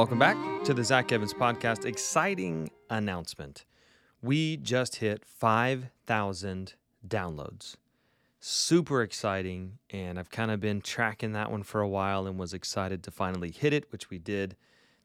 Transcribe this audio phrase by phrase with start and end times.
[0.00, 1.84] welcome back to the Zack Evans podcast.
[1.84, 3.66] Exciting announcement.
[4.22, 6.74] We just hit 5,000
[7.06, 7.76] downloads.
[8.38, 9.76] Super exciting.
[9.90, 13.10] And I've kind of been tracking that one for a while and was excited to
[13.10, 14.56] finally hit it, which we did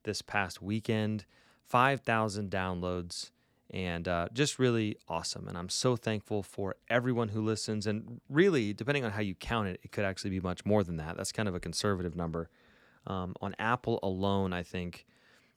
[0.04, 1.26] this past weekend.
[1.66, 3.32] 5,000 downloads
[3.72, 5.50] and uh, just really awesome.
[5.50, 7.86] And I'm so thankful for everyone who listens.
[7.86, 10.96] And really, depending on how you count it, it could actually be much more than
[10.96, 11.18] that.
[11.18, 12.50] That's kind of a conservative number.
[13.08, 15.06] Um, on Apple alone, I think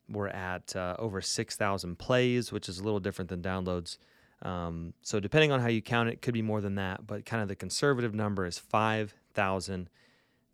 [0.08, 3.98] we're at uh, over 6,000 plays, which is a little different than downloads.
[4.42, 7.26] Um, so depending on how you count it, it could be more than that, but
[7.26, 9.90] kind of the conservative number is 5,000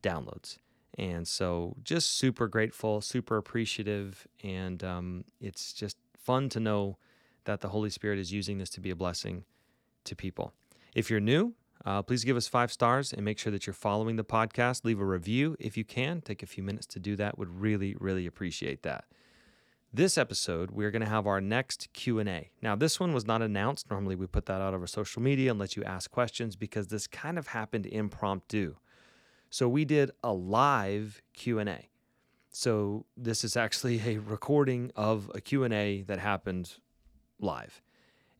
[0.03, 0.59] downloads.
[0.97, 6.99] And so just super grateful, super appreciative, and um, it's just fun to know
[7.45, 9.45] that the Holy Spirit is using this to be a blessing
[10.05, 10.53] to people.
[10.95, 11.55] If you're new,
[11.85, 14.85] uh, please give us five stars and make sure that you're following the podcast.
[14.85, 16.21] Leave a review if you can.
[16.21, 17.39] Take a few minutes to do that.
[17.39, 19.05] Would really, really appreciate that.
[19.93, 22.51] This episode, we're going to have our next Q&A.
[22.61, 23.91] Now, this one was not announced.
[23.91, 27.07] Normally, we put that out over social media and let you ask questions because this
[27.07, 28.75] kind of happened impromptu.
[29.51, 31.91] So we did a live Q&A.
[32.51, 36.73] So this is actually a recording of a Q&A that happened
[37.39, 37.81] live.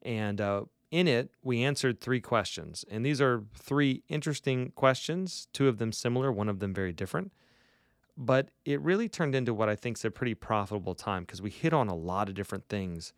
[0.03, 2.85] And uh, in it, we answered three questions.
[2.89, 7.33] And these are three interesting questions, two of them similar, one of them very different.
[8.17, 11.51] But it really turned into what I think is a pretty profitable time because we
[11.51, 13.13] hit on a lot of different things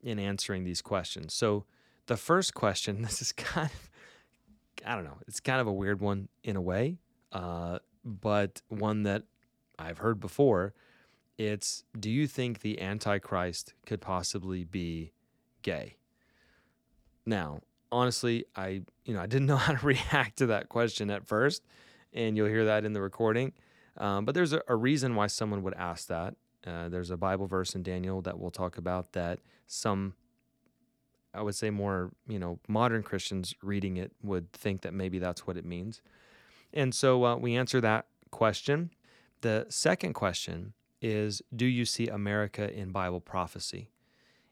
[0.00, 1.34] in answering these questions.
[1.34, 1.64] So
[2.06, 3.90] the first question, this is kind of,
[4.86, 6.98] I don't know, it's kind of a weird one in a way,
[7.32, 9.24] uh, but one that
[9.76, 10.72] I've heard before.
[11.36, 15.12] It's do you think the Antichrist could possibly be
[15.62, 15.97] gay?
[17.28, 17.60] Now,
[17.92, 21.62] honestly, I you know I didn't know how to react to that question at first,
[22.12, 23.52] and you'll hear that in the recording.
[23.98, 26.36] Um, but there's a, a, reason why someone would ask that.
[26.64, 30.14] Uh, there's a Bible verse in Daniel that we'll talk about that some,
[31.34, 35.46] I would say, more you know modern Christians reading it would think that maybe that's
[35.46, 36.00] what it means.
[36.72, 38.90] And so uh, we answer that question.
[39.42, 40.72] The second question
[41.02, 43.90] is, do you see America in Bible prophecy?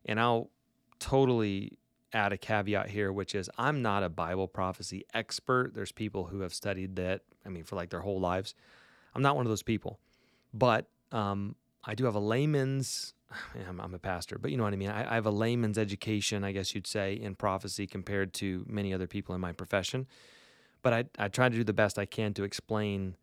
[0.05, 0.51] And I'll
[0.99, 1.79] totally
[2.17, 5.75] add a caveat here, which is I'm not a Bible prophecy expert.
[5.75, 8.55] There's people who have studied that, I mean, for like their whole lives.
[9.15, 10.01] I'm not one of those people,
[10.53, 13.13] but um, I do have a layman's.
[13.69, 14.91] I'm, I'm, a pastor, but you know what I mean.
[14.91, 18.95] I, I, have a layman's education, I guess you'd say, in prophecy compared to many
[18.95, 20.07] other people in my profession.
[20.83, 23.17] But I, I try to do the best I can to explain.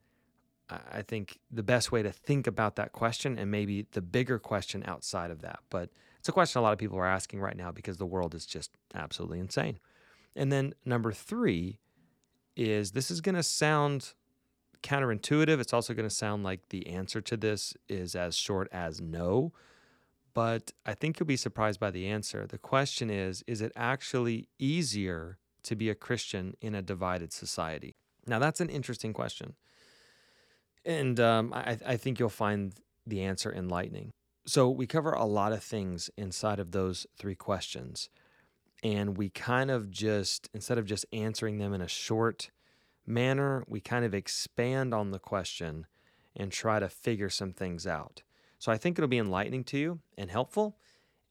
[0.70, 4.84] I think the best way to think about that question and maybe the bigger question
[4.86, 5.60] outside of that.
[5.70, 5.90] But
[6.24, 8.46] it's a question a lot of people are asking right now because the world is
[8.46, 9.78] just absolutely insane.
[10.38, 11.80] And then number three
[12.56, 14.14] is this is going to sound
[14.84, 15.60] counterintuitive.
[15.60, 19.52] It's also going to sound like the answer to this is as short as no.
[20.34, 22.48] But I think you'll be surprised by the answer.
[22.48, 27.96] The question is Is it actually easier to be a Christian in a divided society?
[28.26, 29.56] Now, that's an interesting question.
[30.86, 32.74] And um, I, I think you'll find
[33.06, 34.14] the answer enlightening.
[34.46, 38.10] So we cover a lot of things inside of those three questions.
[38.84, 42.52] And we kind of just, instead of just answering them in a short
[43.06, 45.88] manner, we kind of expand on the question
[46.36, 48.24] and try to figure some things out.
[48.60, 50.78] So I think it'll be enlightening to you and helpful.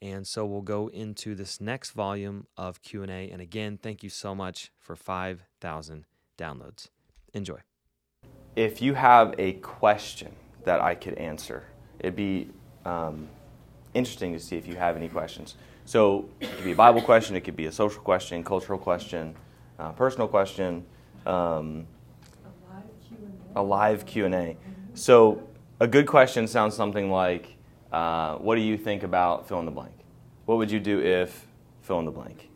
[0.01, 3.31] And so we'll go into this next volume of Q&A.
[3.31, 6.07] And again, thank you so much for 5,000
[6.39, 6.89] downloads.
[7.35, 7.59] Enjoy.
[8.57, 10.35] If you have a question
[10.65, 11.65] that I could answer,
[12.01, 12.51] it'd be
[12.85, 13.29] um,
[13.95, 15.57] interesting to see if you have any questions.
[15.85, 19.35] So it could be a Bible question, it could be a social question, cultural question,
[19.79, 20.85] uh, personal question,
[21.27, 21.87] um,
[23.55, 24.57] a live Q and A.
[24.95, 25.43] So
[25.81, 27.57] a good question sounds something like,
[27.93, 29.95] uh, "What do you think about fill in the blank?
[30.47, 31.47] What would you do if
[31.83, 32.49] fill in the blank?"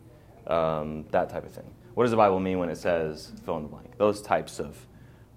[0.47, 1.69] Um, that type of thing.
[1.93, 3.97] What does the Bible mean when it says fill in the blank?
[3.97, 4.87] Those types of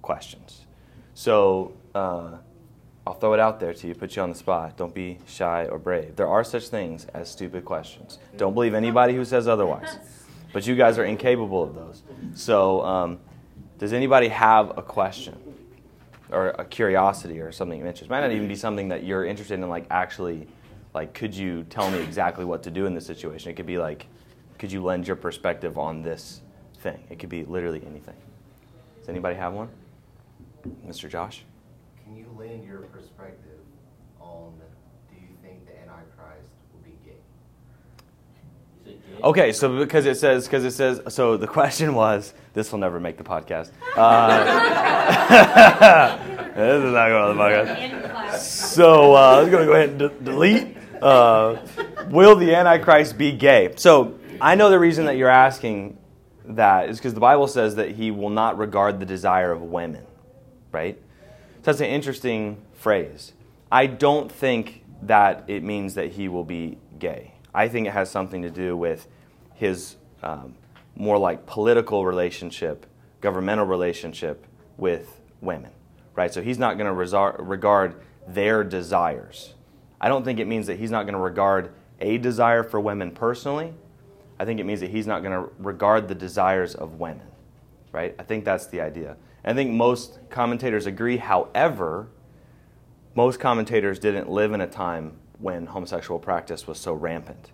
[0.02, 0.66] questions.
[1.14, 1.72] So.
[1.94, 2.38] Uh,
[3.06, 4.76] I'll throw it out there to you, put you on the spot.
[4.76, 6.16] Don't be shy or brave.
[6.16, 8.18] There are such things as stupid questions.
[8.36, 9.98] Don't believe anybody who says otherwise.
[10.52, 12.02] But you guys are incapable of those.
[12.34, 13.20] So, um,
[13.78, 15.38] does anybody have a question
[16.30, 18.10] or a curiosity or something of interest?
[18.10, 20.46] Might not even be something that you're interested in, like actually,
[20.92, 23.50] like, could you tell me exactly what to do in this situation?
[23.50, 24.06] It could be like,
[24.58, 26.42] could you lend your perspective on this
[26.80, 27.02] thing?
[27.08, 28.16] It could be literally anything.
[28.98, 29.70] Does anybody have one?
[30.86, 31.08] Mr.
[31.08, 31.44] Josh?
[32.10, 33.60] Can you lend your perspective
[34.20, 34.54] on
[35.08, 38.96] do you think the Antichrist will be gay?
[39.22, 42.98] Okay, so because it says, because it says, so the question was, this will never
[42.98, 43.70] make the podcast.
[43.96, 44.44] Uh,
[46.56, 48.38] this is not going on the podcast.
[48.38, 50.76] so uh, I was going to go ahead and de- delete.
[51.00, 51.58] Uh,
[52.08, 53.72] will the Antichrist be gay?
[53.76, 55.96] So I know the reason that you're asking
[56.44, 60.04] that is because the Bible says that he will not regard the desire of women,
[60.72, 61.00] right?
[61.60, 63.34] So that's an interesting phrase.
[63.70, 67.34] I don't think that it means that he will be gay.
[67.54, 69.06] I think it has something to do with
[69.54, 70.54] his um,
[70.96, 72.86] more like political relationship,
[73.20, 74.46] governmental relationship
[74.78, 75.70] with women,
[76.14, 76.32] right?
[76.32, 79.54] So he's not going to regard their desires.
[80.00, 83.10] I don't think it means that he's not going to regard a desire for women
[83.10, 83.74] personally.
[84.38, 87.26] I think it means that he's not going to regard the desires of women,
[87.92, 88.14] right?
[88.18, 89.16] I think that's the idea.
[89.44, 91.16] I think most commentators agree.
[91.16, 92.08] However,
[93.14, 97.50] most commentators didn't live in a time when homosexual practice was so rampant.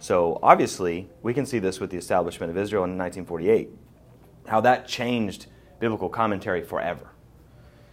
[0.00, 3.70] So obviously, we can see this with the establishment of Israel in 1948,
[4.48, 5.46] how that changed
[5.78, 7.12] biblical commentary forever.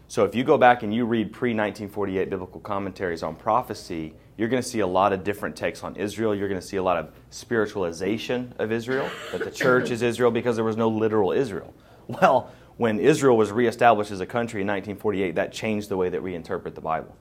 [0.08, 4.50] So if you go back and you read pre 1948 biblical commentaries on prophecy, you're
[4.50, 6.34] going to see a lot of different takes on Israel.
[6.34, 10.32] You're going to see a lot of spiritualization of Israel, that the church is Israel
[10.32, 11.74] because there was no literal Israel.
[12.10, 16.24] Well, when Israel was reestablished as a country in 1948, that changed the way that
[16.24, 17.14] we interpret the Bible.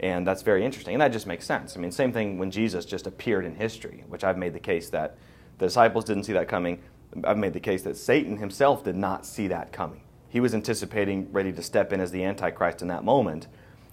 [0.00, 0.92] And that's very interesting.
[0.94, 1.76] And that just makes sense.
[1.76, 4.90] I mean, same thing when Jesus just appeared in history, which I've made the case
[4.90, 5.16] that
[5.58, 6.82] the disciples didn't see that coming.
[7.22, 10.00] I've made the case that Satan himself did not see that coming.
[10.30, 13.46] He was anticipating, ready to step in as the Antichrist in that moment.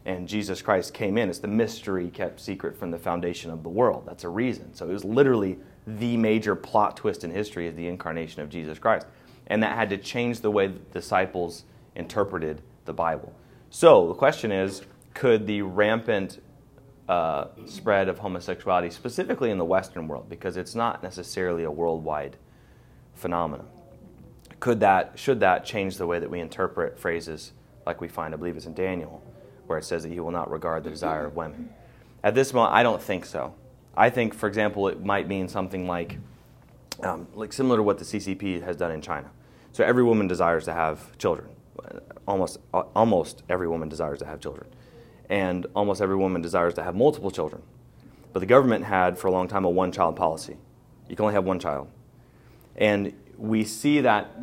[0.06, 1.30] And Jesus Christ came in.
[1.30, 4.06] It's the mystery kept secret from the foundation of the world.
[4.08, 4.74] That's a reason.
[4.74, 8.80] So it was literally the major plot twist in history is the incarnation of Jesus
[8.80, 9.06] Christ
[9.48, 11.64] and that had to change the way the disciples
[11.96, 13.34] interpreted the Bible.
[13.70, 14.84] So the question is
[15.14, 16.42] could the rampant
[17.08, 22.36] uh, spread of homosexuality, specifically in the Western world, because it's not necessarily a worldwide
[23.14, 23.68] phenomenon,
[24.60, 27.54] could that, should that change the way that we interpret phrases
[27.86, 29.24] like we find, I believe it's in Daniel,
[29.68, 31.70] where it says that he will not regard the desire of women?
[32.24, 33.54] At this moment, I don't think so.
[33.96, 36.18] I think, for example, it might mean something like,
[37.04, 39.30] um, like similar to what the CCP has done in China.
[39.76, 41.50] So every woman desires to have children.
[42.26, 44.70] Almost, almost every woman desires to have children.
[45.30, 47.62] And almost every woman desires to have multiple children.
[48.32, 50.56] But the government had, for a long time, a one child policy.
[51.10, 51.90] You can only have one child.
[52.78, 54.34] And we see that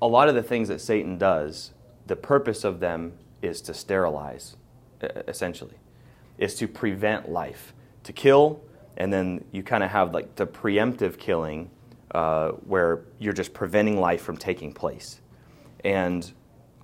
[0.00, 1.72] a lot of the things that Satan does,
[2.06, 4.56] the purpose of them is to sterilize,
[5.26, 5.78] essentially,
[6.38, 7.74] is to prevent life,
[8.04, 8.60] to kill,
[8.96, 11.70] and then you kind of have like the preemptive killing
[12.12, 15.20] uh, where you're just preventing life from taking place.
[15.84, 16.30] And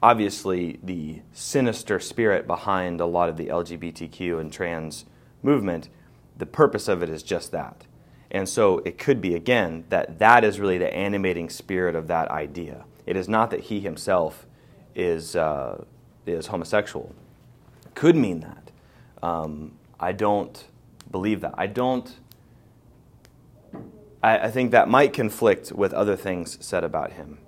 [0.03, 5.07] obviously, the sinister spirit behind a lot of the LGBTQ and trans
[5.43, 5.89] movement,
[6.37, 7.87] the purpose of it is just that.
[8.31, 12.29] And so it could be, again, that that is really the animating spirit of that
[12.31, 12.85] idea.
[13.07, 14.47] It is not that he himself
[14.95, 15.85] is, uh,
[16.27, 17.15] is homosexual.
[17.95, 18.71] Could mean that.
[19.23, 20.65] Um, I don't
[21.11, 21.55] believe that.
[21.57, 22.19] I don't
[24.25, 27.39] I, I think that might conflict with other things said about him,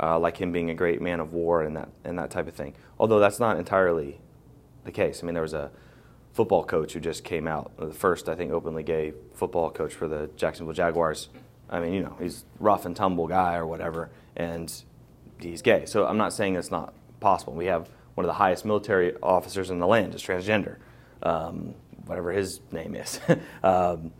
[0.00, 2.54] uh, like him being a great man of war and that, and that type of
[2.54, 2.74] thing.
[2.98, 4.20] Although that's not entirely
[4.84, 5.22] the case.
[5.22, 5.70] I mean, there was a
[6.32, 10.08] football coach who just came out, the first, I think, openly gay football coach for
[10.08, 11.28] the Jacksonville Jaguars.
[11.70, 14.72] I mean, you know, he's rough and tumble guy or whatever, and
[15.40, 15.86] he's gay.
[15.86, 17.54] So I'm not saying it's not possible.
[17.54, 20.76] We have one of the highest military officers in the land is transgender,
[21.22, 23.20] um, whatever his name is.
[23.62, 24.12] um,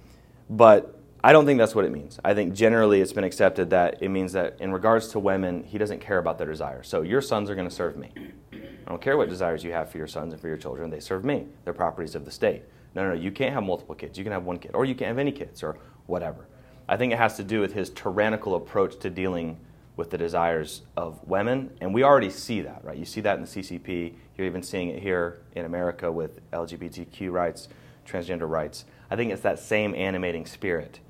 [0.48, 0.95] but
[1.26, 2.20] I don't think that's what it means.
[2.24, 5.76] I think generally it's been accepted that it means that in regards to women, he
[5.76, 6.86] doesn't care about their desires.
[6.86, 8.12] So your sons are going to serve me.
[8.52, 10.88] I don't care what desires you have for your sons and for your children.
[10.88, 11.48] They serve me.
[11.64, 12.62] They're properties of the state.
[12.94, 13.20] No, no, no.
[13.20, 14.16] You can't have multiple kids.
[14.16, 16.46] You can have one kid, or you can't have any kids, or whatever.
[16.88, 19.58] I think it has to do with his tyrannical approach to dealing
[19.96, 22.96] with the desires of women, and we already see that, right?
[22.96, 24.14] You see that in the CCP.
[24.38, 27.66] You're even seeing it here in America with LGBTQ rights,
[28.06, 28.84] transgender rights.
[29.10, 31.00] I think it's that same animating spirit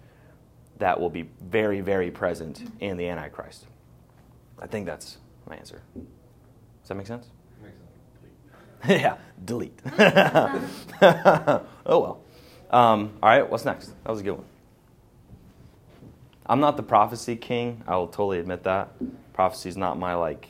[0.79, 3.67] that will be very, very present in the Antichrist.
[4.59, 5.19] I think that's
[5.49, 5.83] my answer.
[5.95, 7.27] Does that make sense?
[8.89, 9.79] yeah, delete.
[9.99, 12.21] oh well.
[12.71, 13.93] Um, all right, what's next?
[14.05, 14.45] That was a good one.
[16.47, 17.83] I'm not the prophecy king.
[17.87, 18.91] I will totally admit that.
[19.33, 20.49] Prophecy is not my like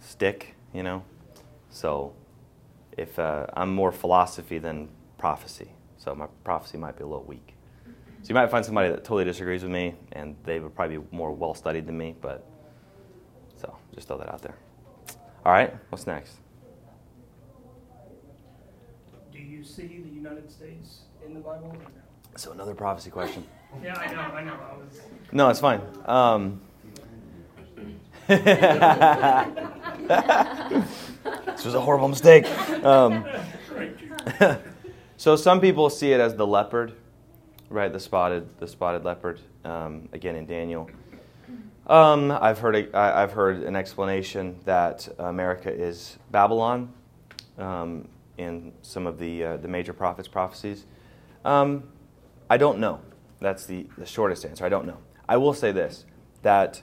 [0.00, 1.02] stick, you know.
[1.70, 2.12] So,
[2.96, 4.88] if uh, I'm more philosophy than
[5.18, 7.53] prophecy, so my prophecy might be a little weak.
[8.24, 11.04] So you might find somebody that totally disagrees with me, and they would probably be
[11.10, 12.42] more well studied than me, but
[13.54, 14.56] so just throw that out there.
[15.44, 16.36] All right, what's next?
[19.30, 21.84] Do you see the United States in the Bible or no?
[22.34, 23.44] So another prophecy question.
[23.82, 24.54] yeah, I know, I know.
[24.54, 25.02] I was...
[25.30, 25.82] No, it's fine.
[26.06, 26.62] Um,
[28.26, 28.42] this
[31.62, 32.46] was a horrible mistake.
[32.82, 33.26] Um,
[35.18, 36.94] so some people see it as the leopard,
[37.68, 37.92] right?
[37.92, 39.40] The spotted, the spotted leopard.
[39.64, 40.90] Um, again, in Daniel.
[41.86, 46.92] Um, I've heard a, I, I've heard an explanation that America is Babylon
[47.58, 50.84] um, in some of the uh, the major prophets' prophecies.
[51.44, 51.84] Um,
[52.48, 53.00] I don't know.
[53.40, 54.64] That's the, the shortest answer.
[54.64, 54.98] I don't know.
[55.28, 56.04] I will say this
[56.42, 56.82] that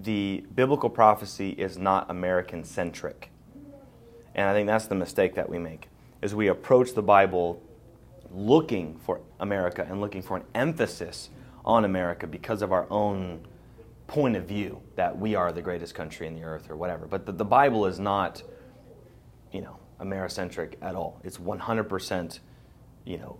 [0.00, 3.30] the biblical prophecy is not American centric.
[4.34, 5.88] And I think that's the mistake that we make
[6.22, 7.62] is we approach the Bible
[8.32, 11.30] looking for America and looking for an emphasis
[11.64, 13.40] on America because of our own
[14.06, 17.06] point of view that we are the greatest country in the earth or whatever.
[17.06, 18.42] But the, the Bible is not,
[19.52, 21.20] you know, Americentric at all.
[21.24, 22.38] It's 100%,
[23.04, 23.38] you know,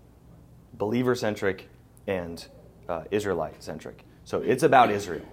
[0.75, 1.69] believer centric
[2.07, 2.47] and
[2.89, 4.05] uh, Israelite centric.
[4.25, 5.25] So it's about Israel.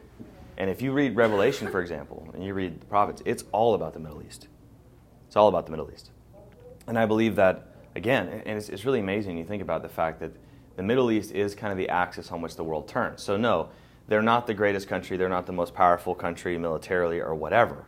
[0.58, 3.94] And if you read Revelation, for example, and you read the prophets, it's all about
[3.94, 4.48] the Middle East.
[5.28, 6.12] It's all about the Middle East.
[6.88, 10.20] And I believe that, again, and it's, it's really amazing you think about the fact
[10.20, 10.32] that
[10.76, 13.24] the Middle East is kind of the axis on which the world turns.
[13.24, 13.70] So, no,
[14.08, 17.86] they're not the greatest country, they're not the most powerful country militarily or whatever.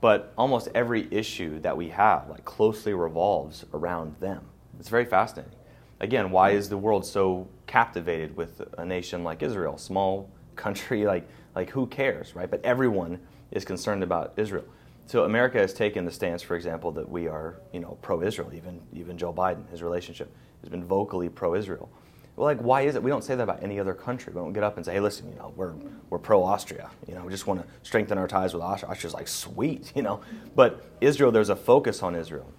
[0.00, 4.46] But almost every issue that we have like closely revolves around them.
[4.78, 5.54] It's very fascinating.
[6.00, 11.28] Again, why is the world so captivated with a nation like Israel, small country like
[11.54, 12.50] like who cares, right?
[12.50, 14.64] But everyone is concerned about Israel.
[15.10, 18.54] So America has taken the stance, for example, that we are, you know, pro-Israel.
[18.54, 21.90] Even even Joe Biden, his relationship has been vocally pro-Israel.
[22.36, 23.02] Well, like, why is it?
[23.02, 24.32] We don't say that about any other country.
[24.32, 25.74] We don't get up and say, hey, listen, you know, we're,
[26.10, 26.90] we're pro Austria.
[27.08, 28.88] You know, we just want to strengthen our ties with Austria.
[28.92, 30.20] Austria's like, sweet, you know.
[30.54, 32.52] But Israel, there's a focus on Israel.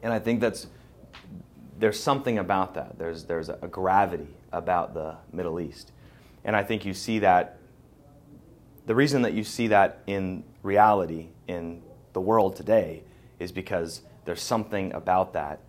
[0.00, 0.68] And I think that's,
[1.80, 3.00] there's something about that.
[3.00, 5.90] There's, there's a gravity about the Middle East.
[6.44, 7.58] And I think you see that,
[8.86, 11.82] the reason that you see that in reality in
[12.12, 13.02] the world today
[13.38, 15.60] is because there's something about that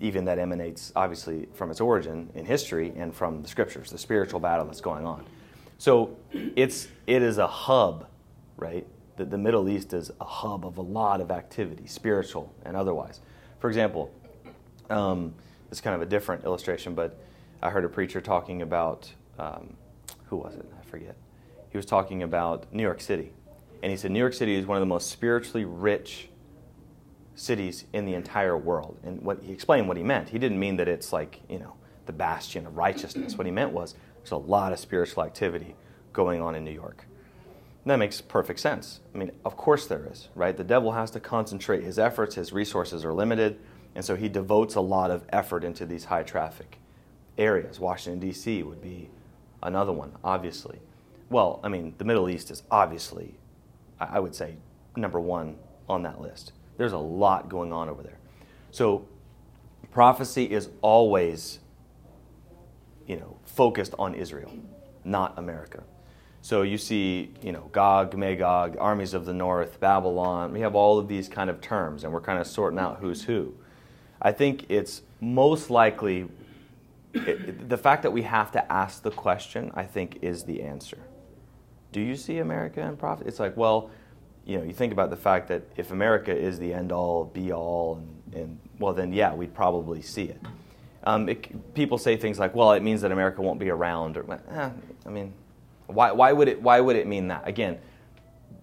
[0.00, 4.40] even that emanates obviously from its origin in history and from the scriptures, the spiritual
[4.40, 5.24] battle that's going on.
[5.78, 8.06] So it's it is a hub,
[8.56, 8.86] right?
[9.16, 13.20] The, the Middle East is a hub of a lot of activity, spiritual and otherwise.
[13.58, 14.12] For example,
[14.90, 15.34] um,
[15.70, 17.20] it's kind of a different illustration, but
[17.62, 19.76] I heard a preacher talking about um,
[20.26, 20.66] who was it?
[20.78, 21.16] I forget.
[21.70, 23.32] He was talking about New York City,
[23.82, 26.28] and he said New York City is one of the most spiritually rich
[27.34, 28.98] cities in the entire world.
[29.04, 30.30] And what he explained what he meant.
[30.30, 31.74] He didn't mean that it's like, you know,
[32.06, 33.36] the bastion of righteousness.
[33.36, 35.76] What he meant was there's a lot of spiritual activity
[36.12, 37.04] going on in New York.
[37.84, 39.00] And that makes perfect sense.
[39.14, 40.56] I mean, of course there is, right?
[40.56, 43.58] The devil has to concentrate his efforts, his resources are limited,
[43.94, 46.78] and so he devotes a lot of effort into these high traffic
[47.36, 47.78] areas.
[47.78, 48.62] Washington, D.C.
[48.64, 49.10] would be
[49.62, 50.80] another one, obviously.
[51.30, 53.36] Well, I mean, the Middle East is obviously,
[54.00, 54.56] I would say,
[54.96, 55.56] number one
[55.88, 56.52] on that list.
[56.76, 58.18] There's a lot going on over there.
[58.70, 59.06] So
[59.90, 61.58] prophecy is always,
[63.06, 64.52] you know, focused on Israel,
[65.04, 65.82] not America.
[66.40, 70.52] So you see, you know, Gog, Magog, armies of the north, Babylon.
[70.52, 73.24] We have all of these kind of terms, and we're kind of sorting out who's
[73.24, 73.54] who.
[74.22, 76.28] I think it's most likely
[77.12, 79.72] it, the fact that we have to ask the question.
[79.74, 80.98] I think is the answer.
[81.98, 83.26] Do you see America in profit?
[83.26, 83.90] It's like, well,
[84.46, 87.52] you know, you think about the fact that if America is the end all, be
[87.52, 90.40] all, and, and well, then yeah, we'd probably see it.
[91.02, 91.74] Um, it.
[91.74, 94.16] People say things like, well, it means that America won't be around.
[94.16, 94.70] Or, eh,
[95.06, 95.32] I mean,
[95.88, 97.48] why, why, would it, why would it mean that?
[97.48, 97.80] Again,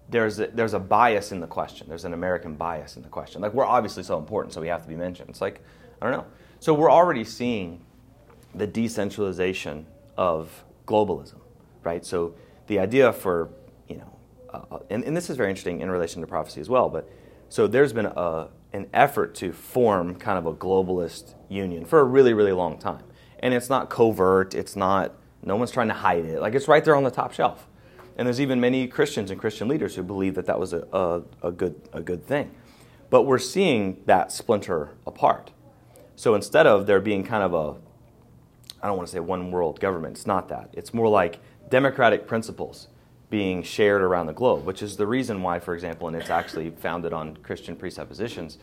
[0.08, 1.86] there's a, there's a bias in the question.
[1.90, 3.42] There's an American bias in the question.
[3.42, 5.28] Like, we're obviously so important, so we have to be mentioned.
[5.28, 5.60] It's like,
[6.00, 6.26] I don't know.
[6.58, 7.84] So we're already seeing
[8.54, 9.84] the decentralization
[10.16, 11.40] of globalism,
[11.82, 12.02] right?
[12.02, 12.34] So
[12.66, 13.50] the idea for
[13.88, 14.18] you know,
[14.52, 17.08] uh, and, and, this is very interesting in relation to prophecy as well, but
[17.48, 22.04] so there's been a, an effort to form kind of a globalist union for a
[22.04, 23.04] really, really long time.
[23.38, 26.40] And it's not covert, it's not, no one's trying to hide it.
[26.40, 27.68] Like it's right there on the top shelf.
[28.16, 31.22] And there's even many Christians and Christian leaders who believe that that was a, a,
[31.42, 32.54] a good, a good thing.
[33.10, 35.52] But we're seeing that splinter apart.
[36.16, 37.78] So instead of there being kind of a,
[38.82, 40.70] I don't want to say one world government, it's not that.
[40.72, 42.88] It's more like democratic principles
[43.28, 46.70] being shared around the globe, which is the reason why, for example, and it's actually
[46.70, 48.58] founded on Christian presuppositions,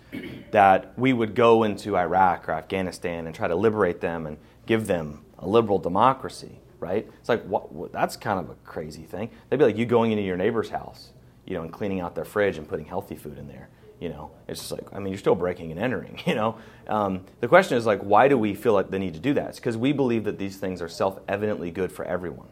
[0.52, 4.88] that we would go into Iraq or Afghanistan and try to liberate them and give
[4.88, 7.10] them a liberal democracy, right?
[7.20, 9.30] It's like, what, what, that's kind of a crazy thing.
[9.50, 11.12] They'd be like you going into your neighbor's house,
[11.46, 13.68] you know, and cleaning out their fridge and putting healthy food in there.
[14.00, 16.58] You know, it's just like, I mean, you're still breaking and entering, you know.
[16.88, 19.50] Um, the question is like, why do we feel like the need to do that?
[19.50, 22.48] It's because we believe that these things are self-evidently good for everyone.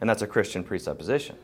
[0.00, 1.36] And that's a Christian presupposition,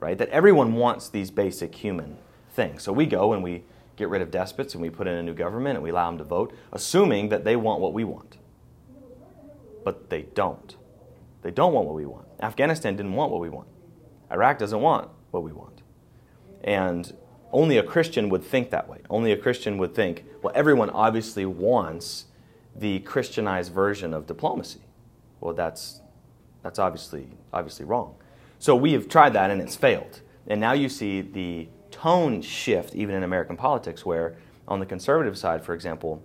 [0.00, 0.18] right?
[0.18, 2.18] That everyone wants these basic human
[2.50, 2.82] things.
[2.82, 3.64] So we go and we
[3.96, 6.18] get rid of despots and we put in a new government and we allow them
[6.18, 8.36] to vote, assuming that they want what we want.
[9.84, 10.76] But they don't.
[11.42, 12.26] They don't want what we want.
[12.40, 13.68] Afghanistan didn't want what we want.
[14.30, 15.82] Iraq doesn't want what we want.
[16.62, 17.12] And
[17.50, 18.98] only a Christian would think that way.
[19.10, 22.26] Only a Christian would think, well, everyone obviously wants
[22.74, 24.80] the Christianized version of diplomacy.
[25.40, 26.00] Well, that's,
[26.62, 28.14] that's obviously, obviously wrong.
[28.58, 30.20] So we have tried that and it's failed.
[30.46, 34.36] And now you see the tone shift, even in American politics, where
[34.68, 36.22] on the conservative side, for example,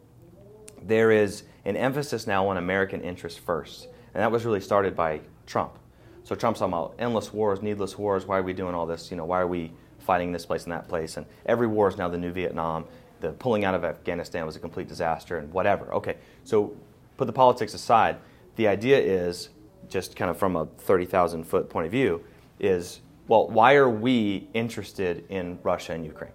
[0.82, 3.88] there is an emphasis now on American interests first.
[4.14, 5.78] And that was really started by Trump.
[6.24, 8.26] So Trump's talking about endless wars, needless wars.
[8.26, 9.12] Why are we doing all this?
[9.12, 11.18] You know, why are we fighting this place and that place?
[11.18, 12.86] And every war is now the new Vietnam.
[13.20, 15.94] The pulling out of Afghanistan was a complete disaster and whatever.
[15.94, 16.76] Okay, so
[17.18, 18.18] put the politics aside.
[18.58, 19.50] The idea is,
[19.90, 22.24] just kind of from a 30,000 foot point of view,
[22.60, 26.32] is well, why are we interested in Russia and Ukraine?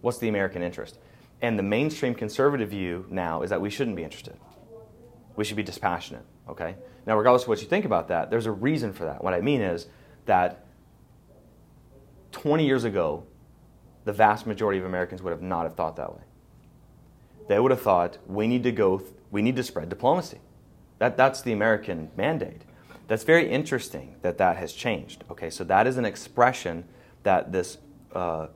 [0.00, 0.98] What's the American interest?
[1.42, 4.36] And the mainstream conservative view now is that we shouldn't be interested.
[5.36, 6.76] We should be dispassionate, okay?
[7.06, 9.22] Now, regardless of what you think about that, there's a reason for that.
[9.22, 9.86] What I mean is
[10.26, 10.66] that
[12.32, 13.24] 20 years ago,
[14.04, 16.22] the vast majority of Americans would have not have thought that way.
[17.48, 20.38] They would have thought we need to go, we need to spread diplomacy.
[20.98, 22.62] That, that's the American mandate.
[23.06, 25.24] That's very interesting that that has changed.
[25.30, 26.84] Okay, so that is an expression
[27.22, 27.78] that this
[28.14, 28.48] uh,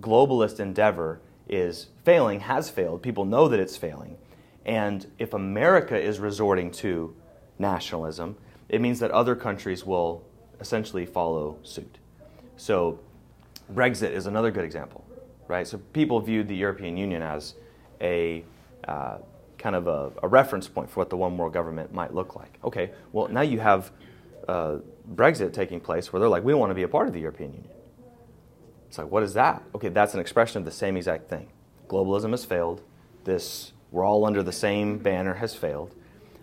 [0.00, 3.02] globalist endeavor is failing, has failed.
[3.02, 4.18] People know that it's failing.
[4.64, 7.14] And if America is resorting to
[7.58, 8.36] nationalism,
[8.68, 10.24] it means that other countries will
[10.60, 11.98] essentially follow suit.
[12.56, 12.98] So,
[13.72, 15.04] Brexit is another good example,
[15.48, 15.66] right?
[15.66, 17.54] So, people viewed the European Union as
[18.00, 18.44] a
[18.88, 19.18] uh,
[19.58, 22.58] kind of a, a, reference point for what the one world government might look like.
[22.64, 23.90] Okay, well, now you have
[24.48, 24.78] uh,
[25.14, 27.20] Brexit taking place where they're like, we don't want to be a part of the
[27.20, 27.70] European Union.
[28.88, 29.62] It's like, what is that?
[29.74, 31.48] Okay, that's an expression of the same exact thing.
[31.88, 32.82] Globalism has failed.
[33.24, 35.94] This, we're all under the same banner, has failed.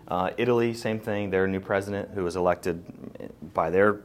[0.06, 1.30] Uh, Italy, same thing.
[1.30, 2.84] Their new president, who was elected
[3.54, 4.00] by their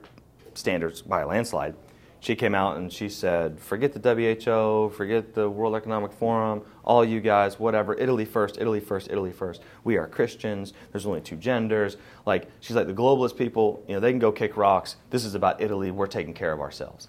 [0.54, 1.76] standards by a landslide,
[2.22, 7.06] she came out and she said, forget the WHO, forget the World Economic Forum, all
[7.06, 9.62] you guys, whatever, Italy first, Italy first, Italy first.
[9.86, 11.96] We are Christians, there's only two genders.
[12.26, 14.98] Like, she's like, the globalist people, you know, they can go kick rocks.
[15.12, 17.08] This is about Italy, we're taking care of ourselves.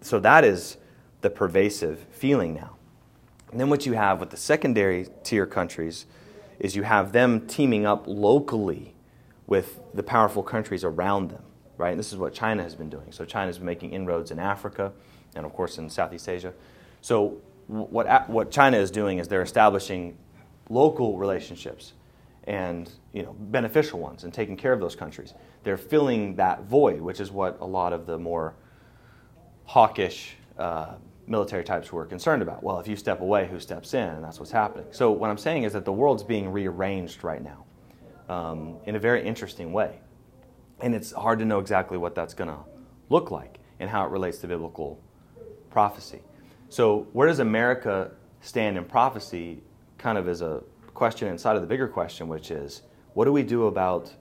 [0.00, 0.76] So that is
[1.22, 2.76] the pervasive feeling now.
[3.50, 6.06] And then what you have with the secondary tier countries
[6.60, 8.94] is you have them teaming up locally
[9.46, 11.42] with the powerful countries around them
[11.82, 11.90] right?
[11.90, 13.10] And this is what China has been doing.
[13.10, 14.92] So China's been making inroads in Africa
[15.34, 16.54] and, of course, in Southeast Asia.
[17.00, 20.16] So what, what China is doing is they're establishing
[20.70, 21.92] local relationships
[22.44, 25.34] and you know, beneficial ones and taking care of those countries.
[25.64, 28.54] They're filling that void, which is what a lot of the more
[29.64, 30.94] hawkish uh,
[31.26, 32.62] military types were concerned about.
[32.62, 34.08] Well, if you step away, who steps in?
[34.08, 34.86] And that's what's happening.
[34.90, 37.64] So, what I'm saying is that the world's being rearranged right now
[38.28, 40.00] um, in a very interesting way.
[40.82, 42.58] And it's hard to know exactly what that's going to
[43.08, 45.00] look like and how it relates to biblical
[45.70, 46.20] prophecy.
[46.68, 49.62] So, where does America stand in prophecy?
[49.96, 52.82] Kind of as a question inside of the bigger question, which is
[53.14, 54.12] what do we do about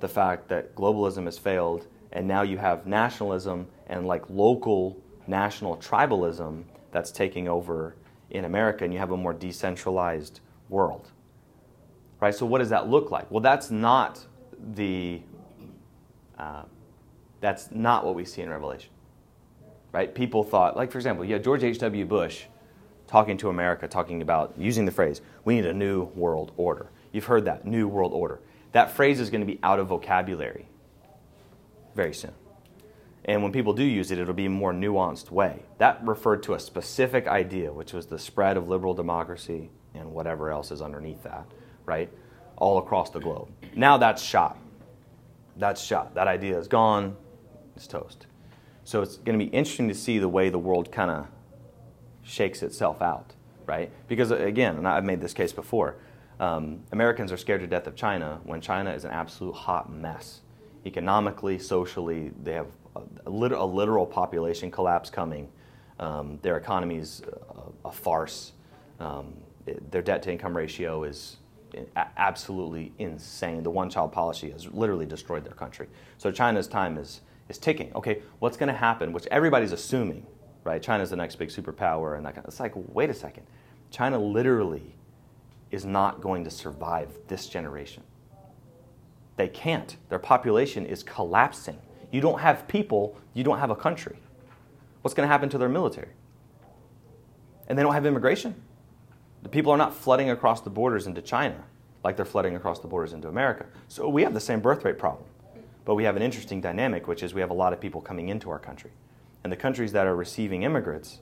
[0.00, 5.76] the fact that globalism has failed and now you have nationalism and like local national
[5.78, 7.96] tribalism that's taking over
[8.30, 11.10] in America and you have a more decentralized world?
[12.20, 12.34] Right?
[12.34, 13.30] So, what does that look like?
[13.30, 14.24] Well, that's not
[14.74, 15.20] the
[16.38, 16.62] uh,
[17.40, 18.90] that's not what we see in Revelation.
[19.92, 20.14] Right?
[20.14, 22.04] People thought, like for example, had George H.W.
[22.06, 22.44] Bush
[23.06, 26.90] talking to America, talking about using the phrase, we need a new world order.
[27.12, 28.40] You've heard that, new world order.
[28.72, 30.66] That phrase is going to be out of vocabulary
[31.94, 32.32] very soon.
[33.24, 35.62] And when people do use it, it'll be a more nuanced way.
[35.78, 40.50] That referred to a specific idea, which was the spread of liberal democracy and whatever
[40.50, 41.46] else is underneath that,
[41.84, 42.10] right?
[42.56, 43.48] All across the globe.
[43.74, 44.58] Now that's shot
[45.58, 46.14] that's shot.
[46.14, 47.16] That idea is gone.
[47.74, 48.26] It's toast.
[48.84, 51.26] So it's going to be interesting to see the way the world kind of
[52.22, 53.34] shakes itself out,
[53.66, 53.90] right?
[54.08, 55.96] Because again, and I've made this case before,
[56.38, 60.42] um, Americans are scared to death of China when China is an absolute hot mess.
[60.84, 65.48] Economically, socially, they have a, a, a literal population collapse coming.
[65.98, 67.22] Um, their economy is
[67.84, 68.52] a, a farce.
[69.00, 69.34] Um,
[69.66, 71.38] it, their debt to income ratio is
[72.16, 73.62] absolutely insane.
[73.62, 75.88] The one child policy has literally destroyed their country.
[76.18, 77.92] So China's time is, is ticking.
[77.94, 80.26] Okay, what's going to happen, which everybody's assuming,
[80.64, 80.82] right?
[80.82, 83.46] China's the next big superpower and that kind of, it's like, wait a second.
[83.90, 84.94] China literally
[85.70, 88.02] is not going to survive this generation.
[89.36, 89.96] They can't.
[90.08, 91.78] Their population is collapsing.
[92.10, 94.16] You don't have people, you don't have a country.
[95.02, 96.08] What's going to happen to their military?
[97.68, 98.54] And they don't have immigration.
[99.42, 101.64] The people are not flooding across the borders into China
[102.06, 103.66] like they're flooding across the borders into America.
[103.88, 105.24] So we have the same birth rate problem.
[105.84, 108.28] But we have an interesting dynamic, which is we have a lot of people coming
[108.28, 108.92] into our country.
[109.42, 111.18] And the countries that are receiving immigrants,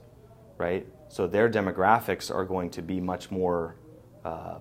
[0.59, 3.77] right, so their demographics are going to be much more
[4.23, 4.59] uh,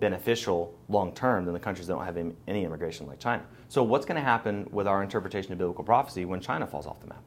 [0.00, 3.44] beneficial long term than the countries that don't have any immigration like China.
[3.68, 7.00] So, what's going to happen with our interpretation of biblical prophecy when China falls off
[7.00, 7.22] the map?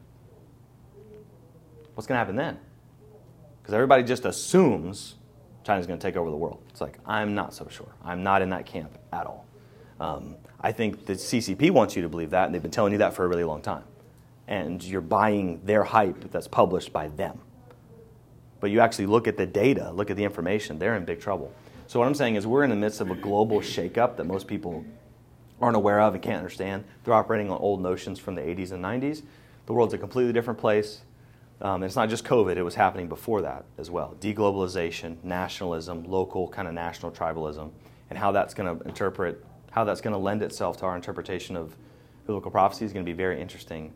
[1.93, 2.59] What's going to happen then?
[3.63, 5.15] Because everybody just assumes
[5.63, 6.61] China's going to take over the world.
[6.69, 7.87] It's like, I'm not so sure.
[8.03, 9.45] I'm not in that camp at all.
[10.01, 12.99] Um, I think the CCP wants you to believe that, and they've been telling you
[12.99, 13.85] that for a really long time.
[14.49, 17.39] And you're buying their hype that's published by them.
[18.59, 21.53] But you actually look at the data, look at the information, they're in big trouble.
[21.87, 24.47] So, what I'm saying is, we're in the midst of a global shakeup that most
[24.47, 24.83] people
[25.61, 26.83] aren't aware of and can't understand.
[27.03, 29.23] They're operating on old notions from the 80s and 90s.
[29.65, 31.01] The world's a completely different place.
[31.63, 34.15] Um, it's not just COVID, it was happening before that as well.
[34.19, 37.71] Deglobalization, nationalism, local kind of national tribalism,
[38.09, 41.55] and how that's going to interpret, how that's going to lend itself to our interpretation
[41.55, 41.75] of
[42.27, 43.93] biblical prophecy is going to be very interesting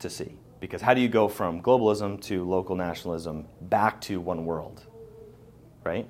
[0.00, 0.36] to see.
[0.60, 4.84] Because how do you go from globalism to local nationalism back to one world?
[5.84, 6.08] Right?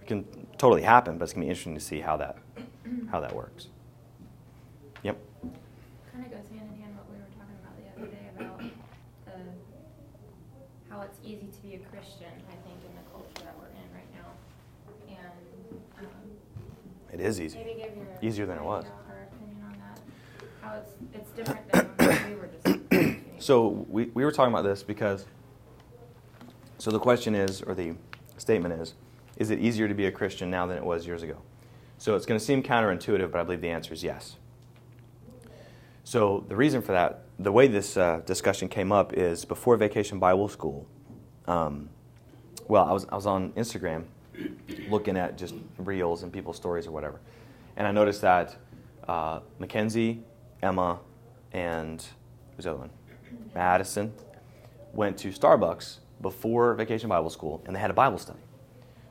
[0.00, 0.24] It can
[0.56, 2.38] totally happen, but it's going to be interesting to see how that,
[3.10, 3.68] how that works.
[5.02, 5.18] Yep.
[6.12, 8.58] Kind of goes hand in hand what we were talking about the other day about
[8.58, 8.70] the,
[11.00, 13.88] how it's easy to be a Christian, I think, in the culture that we're in
[13.94, 14.28] right now.
[15.08, 16.12] And um,
[17.12, 17.58] It is easy.
[17.58, 18.84] maybe give your Easier than it was.
[18.84, 19.98] Our opinion on that.
[20.60, 21.30] How it's it's
[22.64, 23.16] than we.
[23.38, 25.24] So we, we were talking about this because,
[26.76, 27.94] so the question is, or the
[28.36, 28.92] statement is,
[29.38, 31.38] is it easier to be a Christian now than it was years ago?
[31.96, 34.36] So it's going to seem counterintuitive, but I believe the answer is yes.
[36.10, 40.18] So the reason for that, the way this uh, discussion came up is before Vacation
[40.18, 40.84] Bible School.
[41.46, 41.88] Um,
[42.66, 44.06] well, I was I was on Instagram
[44.88, 47.20] looking at just reels and people's stories or whatever,
[47.76, 48.56] and I noticed that
[49.06, 50.24] uh, Mackenzie,
[50.60, 50.98] Emma,
[51.52, 52.04] and
[52.56, 52.90] who's the other one?
[53.54, 54.12] Madison
[54.92, 58.40] went to Starbucks before Vacation Bible School, and they had a Bible study.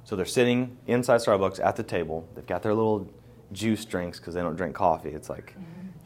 [0.04, 2.28] So they're sitting inside Starbucks at the table.
[2.36, 3.10] They've got their little
[3.54, 5.12] juice drinks because they don't drink coffee.
[5.12, 5.56] It's like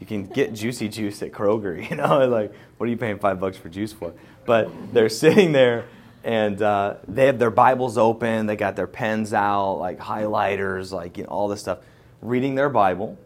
[0.00, 2.26] you can get juicy juice at Kroger, you know.
[2.26, 4.12] Like, what are you paying five bucks for juice for?
[4.44, 5.86] But they're sitting there,
[6.22, 8.46] and uh, they have their Bibles open.
[8.46, 11.78] They got their pens out, like highlighters, like you know, all this stuff,
[12.20, 13.18] reading their Bible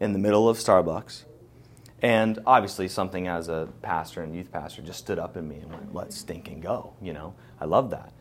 [0.00, 1.24] in the middle of Starbucks.
[2.02, 5.70] And obviously, something as a pastor and youth pastor just stood up in me and
[5.70, 8.12] went, "Let's stink and go." You know, I love that.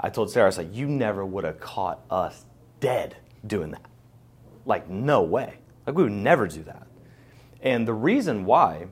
[0.00, 2.46] I told Sarah, I was like, "You never would have caught us
[2.80, 3.84] dead doing that.
[4.64, 5.58] Like, no way.
[5.86, 6.87] Like, we would never do that."
[7.62, 8.86] And the reason why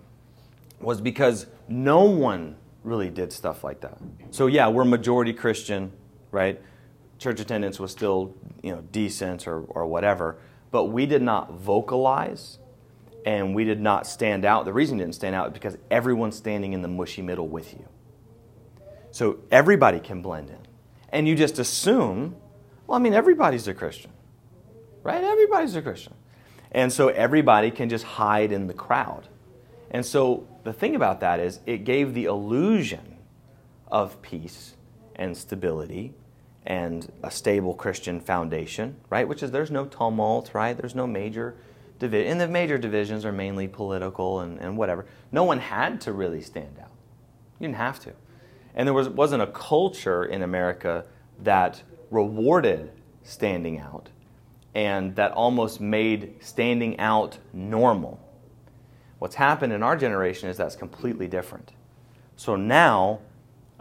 [0.81, 3.99] was because no one really did stuff like that.
[4.31, 5.93] So yeah, we're majority Christian,
[6.31, 6.61] right?
[7.19, 10.39] Church attendance was still, you know, decent or, or whatever,
[10.71, 12.59] but we did not vocalize
[13.25, 14.65] and we did not stand out.
[14.65, 17.89] The reason didn't stand out is because everyone's standing in the mushy middle with you.
[19.11, 20.59] So everybody can blend in.
[21.09, 22.37] And you just assume,
[22.87, 24.13] well, I mean, everybody's a Christian,
[25.03, 25.25] right?
[25.25, 26.15] Everybody's a Christian.
[26.73, 29.29] And so everybody can just hide in the crowd.
[29.91, 33.17] And so the thing about that is it gave the illusion
[33.89, 34.75] of peace
[35.15, 36.13] and stability
[36.67, 39.27] and a stable Christian foundation, right?
[39.27, 40.77] Which is there's no tumult, right?
[40.77, 41.55] There's no major
[41.99, 42.33] division.
[42.33, 45.07] And the major divisions are mainly political and, and whatever.
[45.31, 46.91] No one had to really stand out.
[47.59, 48.13] You didn't have to.
[48.75, 51.05] And there was, wasn't a culture in America
[51.43, 52.91] that rewarded
[53.23, 54.11] standing out
[54.77, 58.21] and that almost made standing out normal.
[59.19, 61.73] What's happened in our generation is that's completely different.
[62.37, 63.21] So now,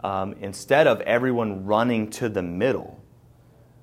[0.02, 2.98] um, instead of everyone running to the middle,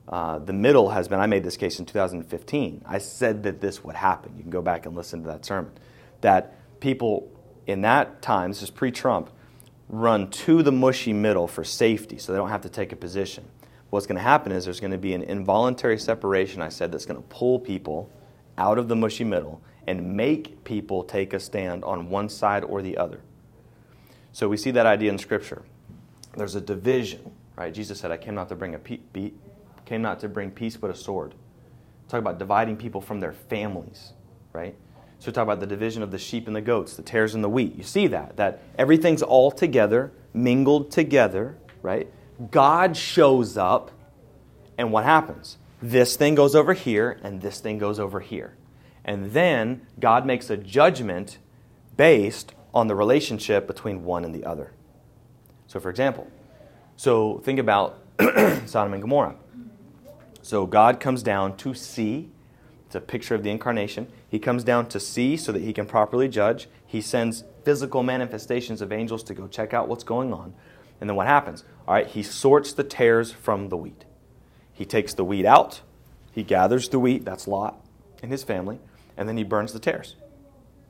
[0.08, 2.82] uh, the middle has been, I made this case in 2015.
[2.84, 4.34] I said that this would happen.
[4.36, 5.71] You can go back and listen to that sermon.
[6.21, 7.32] That people
[7.67, 9.30] in that time, this is pre Trump,
[9.88, 13.45] run to the mushy middle for safety so they don't have to take a position
[13.93, 17.06] what's going to happen is there's going to be an involuntary separation, I said, that's
[17.06, 18.10] going to pull people
[18.58, 22.82] out of the mushy middle and make people take a stand on one side or
[22.82, 23.21] the other.
[24.32, 25.62] So we see that idea in Scripture.
[26.36, 27.71] There's a division, right?
[27.71, 29.36] Jesus said, I came not to bring a pe- be-
[29.86, 31.36] came not to bring peace but a sword.
[32.10, 34.13] Talk about dividing people from their families,
[34.53, 34.75] right?
[35.19, 37.43] So we talk about the division of the sheep and the goats, the tares and
[37.43, 37.75] the wheat.
[37.75, 42.12] You see that, that everything's all together, mingled together, right?
[42.52, 43.91] God shows up,
[44.78, 45.58] and what happens?
[45.82, 48.56] This thing goes over here, and this thing goes over here.
[49.06, 51.38] And then God makes a judgment
[51.98, 54.72] based on the relationship between one and the other.
[55.67, 56.28] So, for example,
[56.96, 58.00] so think about
[58.65, 59.36] Sodom and Gomorrah.
[60.41, 62.30] So, God comes down to see.
[62.86, 64.08] It's a picture of the incarnation.
[64.30, 66.67] He comes down to see so that he can properly judge.
[66.86, 70.54] He sends physical manifestations of angels to go check out what's going on.
[70.99, 71.63] And then what happens?
[71.88, 74.06] All right, he sorts the tares from the wheat.
[74.71, 75.82] He takes the wheat out,
[76.32, 77.79] he gathers the wheat, that's Lot
[78.21, 78.79] and his family,
[79.17, 80.15] and then he burns the tares.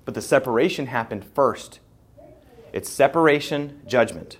[0.06, 1.80] But the separation happened first.
[2.72, 4.38] It's separation, judgment.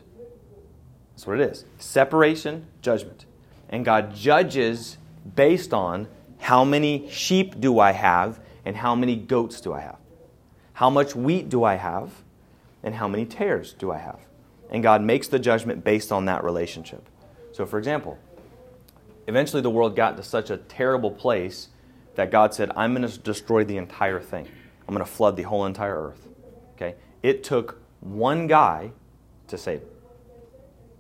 [1.12, 1.66] That's what it is.
[1.78, 3.26] Separation, judgment.
[3.70, 4.98] And God judges
[5.36, 6.08] based on
[6.40, 9.98] how many sheep do I have and how many goats do I have?
[10.74, 12.12] How much wheat do I have
[12.82, 14.20] and how many tares do I have?
[14.74, 17.08] And God makes the judgment based on that relationship.
[17.52, 18.18] So, for example,
[19.28, 21.70] eventually the world got to such a terrible place
[22.16, 24.48] that God said, I'm going to destroy the entire thing.
[24.88, 26.28] I'm going to flood the whole entire earth.
[26.76, 26.96] Okay?
[27.22, 28.92] It took one guy
[29.48, 29.94] to save it.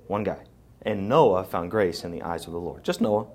[0.08, 0.44] One guy.
[0.84, 2.84] And Noah found grace in the eyes of the Lord.
[2.84, 3.26] Just Noah.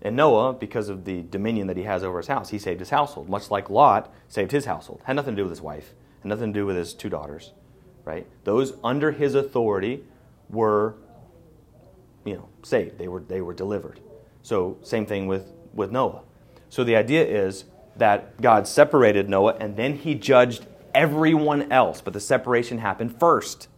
[0.00, 2.90] And Noah, because of the dominion that he has over his house, he saved his
[2.90, 5.02] household, much like Lot saved his household.
[5.04, 7.52] Had nothing to do with his wife, had nothing to do with his two daughters,
[8.08, 8.26] right?
[8.44, 10.02] Those under his authority
[10.48, 10.94] were,
[12.24, 12.96] you know, saved.
[12.96, 14.00] They were, they were delivered.
[14.42, 16.22] So same thing with, with Noah.
[16.70, 17.64] So the idea is
[17.96, 23.68] that God separated Noah and then he judged everyone else, but the separation happened first.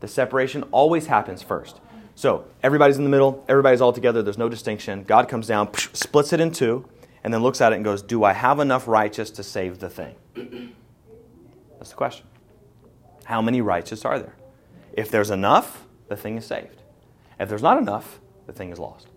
[0.00, 1.80] The separation always happens first.
[2.14, 5.02] So everybody's in the middle, everybody's all together, there's no distinction.
[5.02, 6.88] God comes down, splits it in two,
[7.22, 9.90] and then looks at it and goes, Do I have enough righteous to save the
[9.90, 10.14] thing?
[11.78, 12.24] That's the question.
[13.24, 14.36] How many righteous are there?
[14.92, 16.82] If there's enough, the thing is saved.
[17.40, 19.08] If there's not enough, the thing is lost.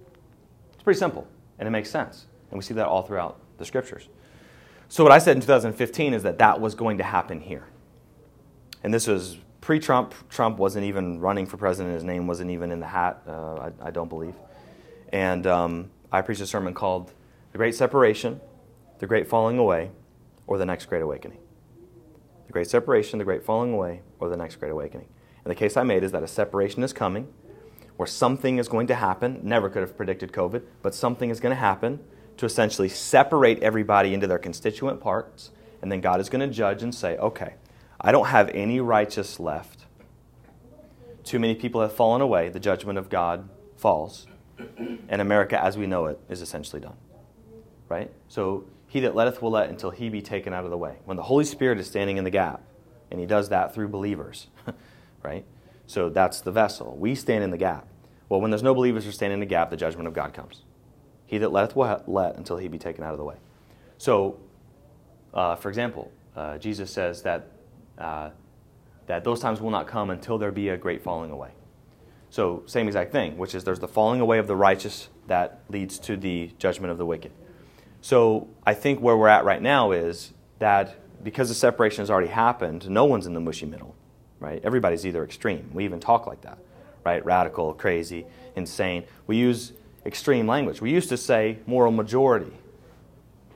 [0.74, 1.28] It's pretty simple,
[1.60, 2.26] and it makes sense.
[2.50, 4.08] And we see that all throughout the scriptures.
[4.90, 7.66] So, what I said in 2015 is that that was going to happen here.
[8.84, 10.14] And this was pre Trump.
[10.30, 13.88] Trump wasn't even running for president, his name wasn't even in the hat, uh, I,
[13.88, 14.36] I, don't believe.
[15.12, 17.12] And um, I preached a sermon called
[17.52, 18.40] The Great Separation,
[19.00, 19.92] The Great Falling Away,
[20.48, 21.40] or The Next Great Awakening.
[22.48, 25.08] The Great Separation, The Great Falling Away, or The Next Great Awakening.
[25.44, 27.28] And the case I made is that a separation is coming,
[27.98, 29.40] where something is going to happen.
[29.44, 32.00] Never could have predicted COVID, but something is going to happen
[32.38, 36.84] to essentially separate everybody into their constituent parts, and then God is going to judge
[36.84, 37.56] and say, okay,
[38.00, 39.86] I don't have any righteous left.
[41.24, 42.50] Too many people have fallen away.
[42.50, 44.28] The judgment of God falls.
[45.10, 46.96] And America, as we know it, is essentially done.
[47.90, 48.12] Right?
[48.28, 50.98] So, he that letteth will let until he be taken out of the way.
[51.06, 52.64] When the Holy Spirit is standing in the gap,
[53.12, 54.48] and he does that through believers,
[55.24, 55.46] right?
[55.86, 56.96] So that's the vessel.
[56.98, 57.88] We stand in the gap.
[58.30, 60.64] Well, when there's no believers who stand in the gap, the judgment of God comes.
[61.26, 63.36] He that letteth will let until he be taken out of the way.
[63.98, 64.40] So,
[65.34, 67.52] uh, for example, uh, Jesus says that,
[67.98, 68.30] uh,
[69.08, 71.52] that those times will not come until there be a great falling away.
[72.30, 75.98] So, same exact thing, which is there's the falling away of the righteous that leads
[76.00, 77.32] to the judgment of the wicked.
[78.08, 82.30] So, I think where we're at right now is that because the separation has already
[82.30, 83.96] happened, no one's in the mushy middle,
[84.40, 84.62] right?
[84.64, 85.70] Everybody's either extreme.
[85.74, 86.58] We even talk like that,
[87.04, 87.26] right?
[87.26, 89.04] Radical, crazy, insane.
[89.28, 89.74] We use
[90.06, 90.80] extreme language.
[90.80, 92.54] We used to say moral majority.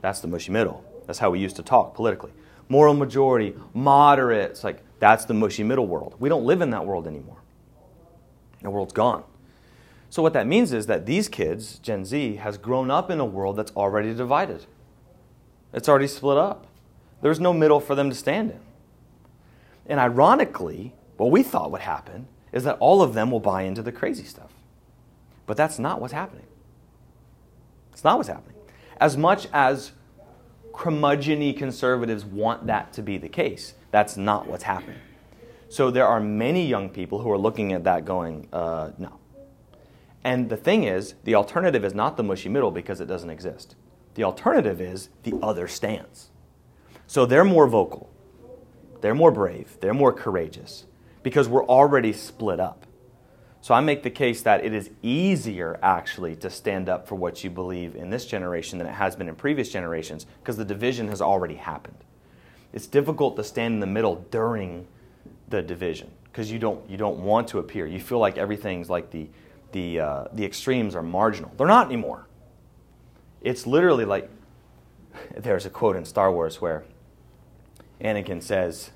[0.02, 0.84] That's the mushy middle.
[1.06, 2.32] That's how we used to talk politically.
[2.68, 6.14] Moral majority, moderates, like that's the mushy middle world.
[6.18, 7.38] We don't live in that world anymore.
[8.60, 9.24] The world's gone.
[10.12, 13.24] So what that means is that these kids, Gen Z, has grown up in a
[13.24, 14.66] world that's already divided.
[15.72, 16.66] It's already split up.
[17.22, 18.60] There's no middle for them to stand in.
[19.86, 23.80] And ironically, what we thought would happen is that all of them will buy into
[23.80, 24.52] the crazy stuff.
[25.46, 26.44] But that's not what's happening.
[27.94, 28.56] It's not what's happening.
[29.00, 29.92] As much as
[30.72, 35.00] curmudgeony conservatives want that to be the case, that's not what's happening.
[35.70, 39.20] So there are many young people who are looking at that going, uh, no.
[40.24, 43.74] And the thing is, the alternative is not the mushy middle because it doesn't exist.
[44.14, 46.30] The alternative is the other stance.
[47.06, 48.10] So they're more vocal,
[49.00, 50.86] they're more brave, they're more courageous
[51.22, 52.86] because we're already split up.
[53.60, 57.44] So I make the case that it is easier actually to stand up for what
[57.44, 61.08] you believe in this generation than it has been in previous generations because the division
[61.08, 61.98] has already happened.
[62.72, 64.88] It's difficult to stand in the middle during
[65.48, 67.86] the division because you don't you don't want to appear.
[67.86, 69.28] You feel like everything's like the
[69.72, 71.52] the uh, the extremes are marginal.
[71.56, 72.26] They're not anymore.
[73.40, 74.30] It's literally like
[75.36, 76.84] there's a quote in Star Wars where
[78.00, 78.90] Anakin says,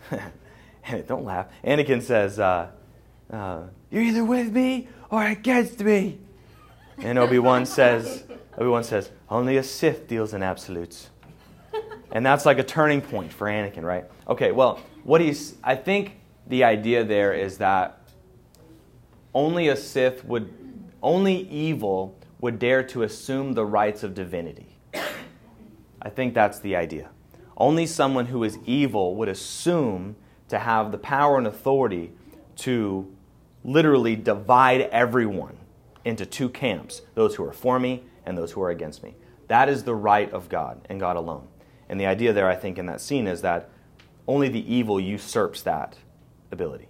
[1.07, 2.39] "Don't laugh." Anakin says.
[2.39, 2.71] Uh,
[3.33, 6.19] uh, you're either with me or against me.
[6.99, 8.25] And Obi Wan says,
[8.57, 11.11] Obi Wan says, only a Sith deals in absolutes.
[12.13, 14.05] And that's like a turning point for Anakin, right?
[14.29, 16.13] Okay, well, what he's, I think
[16.47, 17.99] the idea there is that
[19.35, 20.53] only a Sith would,
[21.07, 24.77] only evil would dare to assume the rights of divinity.
[26.03, 27.11] I think that's the idea.
[27.57, 30.17] Only someone who is evil would assume
[30.49, 32.11] to have the power and authority
[32.57, 33.09] to
[33.63, 35.57] literally divide everyone
[36.05, 39.15] into two camps those who are for me and those who are against me.
[39.47, 41.47] That is the right of God and God alone.
[41.89, 43.71] And the idea there, I think, in that scene is that
[44.27, 45.99] only the evil usurps that
[46.51, 46.89] ability.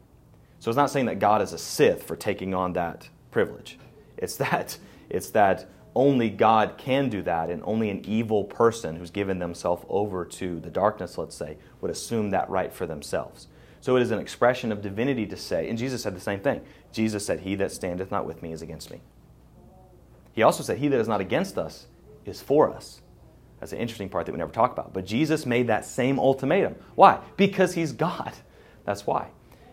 [0.58, 3.78] So it's not saying that God is a Sith for taking on that privilege.
[4.16, 9.10] It's that, it's that only God can do that, and only an evil person who's
[9.10, 13.48] given themselves over to the darkness, let's say, would assume that right for themselves.
[13.80, 16.60] So it is an expression of divinity to say, and Jesus said the same thing.
[16.92, 19.00] Jesus said, He that standeth not with me is against me.
[20.32, 21.86] He also said, He that is not against us
[22.26, 23.00] is for us.
[23.60, 24.92] That's an interesting part that we never talk about.
[24.92, 26.74] But Jesus made that same ultimatum.
[26.94, 27.20] Why?
[27.38, 28.32] Because He's God.
[28.84, 29.28] That's why.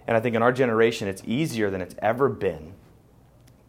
[0.07, 2.75] And I think in our generation, it's easier than it's ever been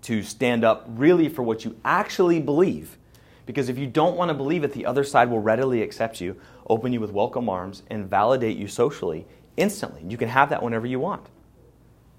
[0.04, 2.98] to stand up really for what you actually believe.
[3.46, 6.40] Because if you don't want to believe it, the other side will readily accept you,
[6.68, 10.02] open you with welcome arms, and validate you socially instantly.
[10.08, 11.26] You can have that whenever you want.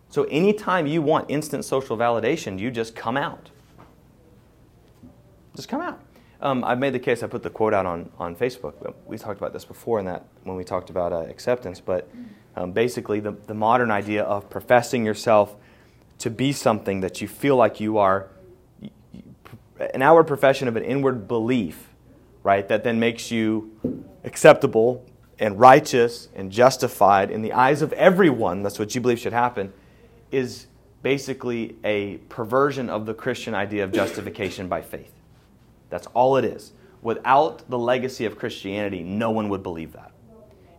[0.09, 3.49] So anytime you want instant social validation, you just come out.
[5.55, 5.99] Just come out.
[6.41, 8.93] Um, I've made the case, I put the quote out on, on Facebook.
[9.05, 12.09] We talked about this before in that when we talked about uh, acceptance, but
[12.55, 15.55] um, basically the, the modern idea of professing yourself
[16.19, 18.29] to be something that you feel like you are,
[19.93, 21.89] an outward profession of an inward belief,
[22.43, 23.75] right, that then makes you
[24.23, 25.05] acceptable
[25.39, 29.73] and righteous and justified in the eyes of everyone, that's what you believe should happen,
[30.31, 30.67] is
[31.01, 35.11] basically a perversion of the Christian idea of justification by faith.
[35.89, 36.71] That's all it is.
[37.01, 40.11] Without the legacy of Christianity, no one would believe that.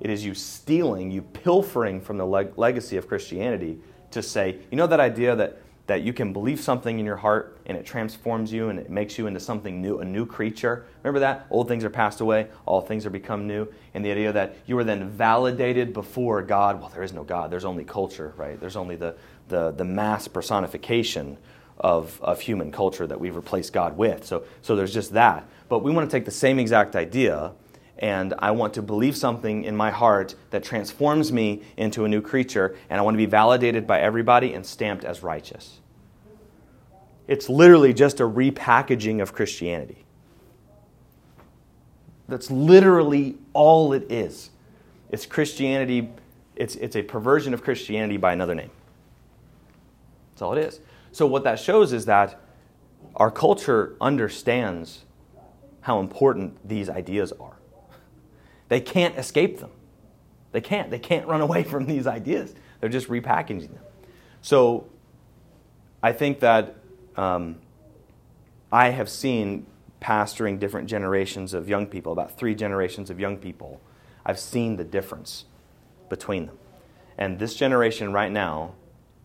[0.00, 3.78] It is you stealing, you pilfering from the leg- legacy of Christianity
[4.16, 7.58] to say, you know, that idea that, that you can believe something in your heart
[7.66, 10.84] and it transforms you and it makes you into something new, a new creature.
[11.02, 11.46] Remember that?
[11.50, 13.68] Old things are passed away, all things are become new.
[13.94, 16.80] And the idea that you are then validated before God.
[16.80, 18.58] Well, there is no God, there's only culture, right?
[18.58, 19.16] There's only the,
[19.48, 21.38] the, the mass personification
[21.78, 24.24] of, of human culture that we've replaced God with.
[24.24, 25.48] So, so there's just that.
[25.68, 27.52] But we want to take the same exact idea
[27.98, 32.20] and I want to believe something in my heart that transforms me into a new
[32.20, 35.80] creature, and I want to be validated by everybody and stamped as righteous.
[37.26, 40.04] It's literally just a repackaging of Christianity.
[42.28, 44.50] That's literally all it is.
[45.10, 46.10] It's Christianity,
[46.54, 48.70] it's, it's a perversion of Christianity by another name.
[50.32, 50.80] That's all it is.
[51.12, 52.38] So, what that shows is that
[53.14, 55.04] our culture understands
[55.80, 57.55] how important these ideas are.
[58.68, 59.70] They can't escape them.
[60.52, 60.90] They can't.
[60.90, 62.54] They can't run away from these ideas.
[62.80, 63.84] They're just repackaging them.
[64.42, 64.86] So,
[66.02, 66.76] I think that
[67.16, 67.56] um,
[68.70, 69.66] I have seen
[70.00, 73.80] pastoring different generations of young people, about three generations of young people.
[74.24, 75.46] I've seen the difference
[76.08, 76.58] between them.
[77.18, 78.74] And this generation right now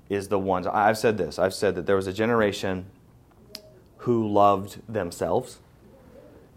[0.10, 1.38] is the ones I've said this.
[1.38, 2.86] I've said that there was a generation
[3.98, 5.60] who loved themselves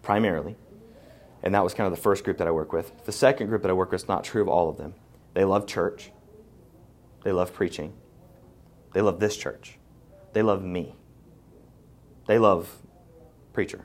[0.03, 0.57] primarily.
[1.45, 3.05] And that was kind of the first group that I work with.
[3.05, 4.95] The second group that I work with is not true of all of them.
[5.35, 6.11] They love church.
[7.23, 7.93] They love preaching.
[8.95, 9.79] They love this church.
[10.33, 10.95] They love me.
[12.27, 12.79] They love
[13.53, 13.85] preacher.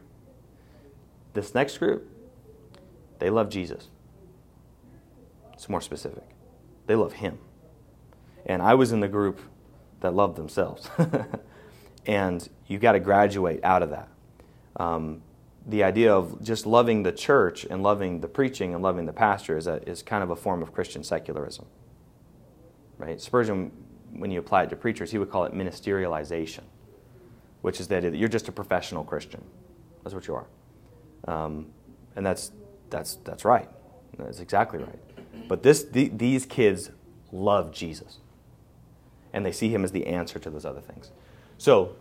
[1.33, 2.09] This next group,
[3.19, 3.89] they love Jesus.
[5.53, 6.23] It's more specific.
[6.87, 7.39] They love him.
[8.45, 9.41] And I was in the group
[9.99, 10.89] that loved themselves.
[12.05, 14.07] and you've got to graduate out of that.
[14.77, 15.21] Um,
[15.67, 19.57] the idea of just loving the church and loving the preaching and loving the pastor
[19.57, 21.65] is, a, is kind of a form of Christian secularism.
[22.97, 23.19] Right?
[23.21, 23.71] Spurgeon,
[24.13, 26.63] when you apply it to preachers, he would call it ministerialization,
[27.61, 29.43] which is the idea that you're just a professional Christian.
[30.03, 30.47] That's what you are.
[31.27, 31.67] Um,
[32.15, 32.51] and that's,
[32.89, 33.69] that's, that's right.
[34.17, 35.47] That's exactly right.
[35.47, 36.91] But this, the, these kids
[37.31, 38.17] love Jesus
[39.33, 41.11] and they see him as the answer to those other things.
[41.57, 41.95] So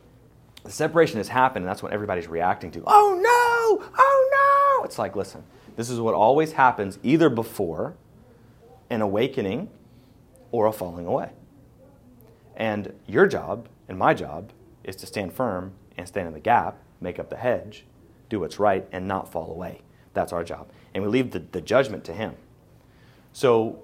[0.64, 2.82] the separation has happened, and that's what everybody's reacting to.
[2.86, 3.37] Oh no!
[3.70, 4.84] Oh no!
[4.84, 5.44] It's like, listen,
[5.76, 7.94] this is what always happens either before
[8.90, 9.68] an awakening
[10.50, 11.30] or a falling away.
[12.56, 14.52] And your job and my job
[14.84, 17.84] is to stand firm and stand in the gap, make up the hedge,
[18.28, 19.82] do what's right, and not fall away.
[20.14, 20.68] That's our job.
[20.94, 22.34] And we leave the, the judgment to Him.
[23.32, 23.78] So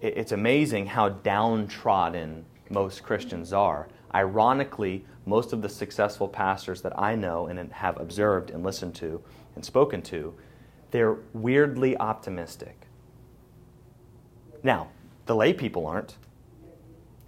[0.00, 3.88] it's amazing how downtrodden most Christians are.
[4.14, 9.22] Ironically, most of the successful pastors that I know and have observed and listened to
[9.54, 10.34] and spoken to,
[10.90, 12.86] they're weirdly optimistic.
[14.62, 14.88] Now,
[15.26, 16.16] the lay people aren't.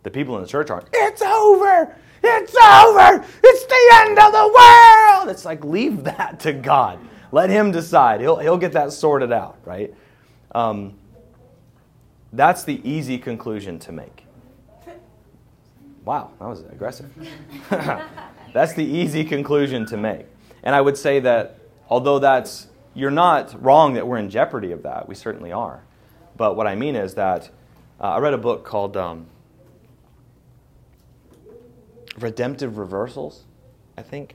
[0.02, 1.94] The people in the church aren't, it's over!
[2.22, 3.24] It's over!
[3.44, 5.28] It's the end of the world!
[5.28, 6.98] It's like, leave that to God.
[7.32, 8.20] Let Him decide.
[8.20, 9.94] He'll, he'll get that sorted out, right?
[10.52, 10.94] Um,
[12.32, 14.26] that's the easy conclusion to make.
[16.10, 17.08] Wow, that was aggressive.
[18.52, 20.26] that's the easy conclusion to make.
[20.64, 24.82] And I would say that although that's, you're not wrong that we're in jeopardy of
[24.82, 25.84] that, we certainly are.
[26.36, 27.50] But what I mean is that
[28.00, 29.28] uh, I read a book called um,
[32.18, 33.44] Redemptive Reversals,
[33.96, 34.34] I think.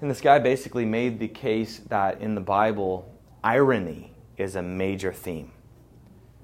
[0.00, 3.06] And this guy basically made the case that in the Bible,
[3.44, 5.52] irony is a major theme.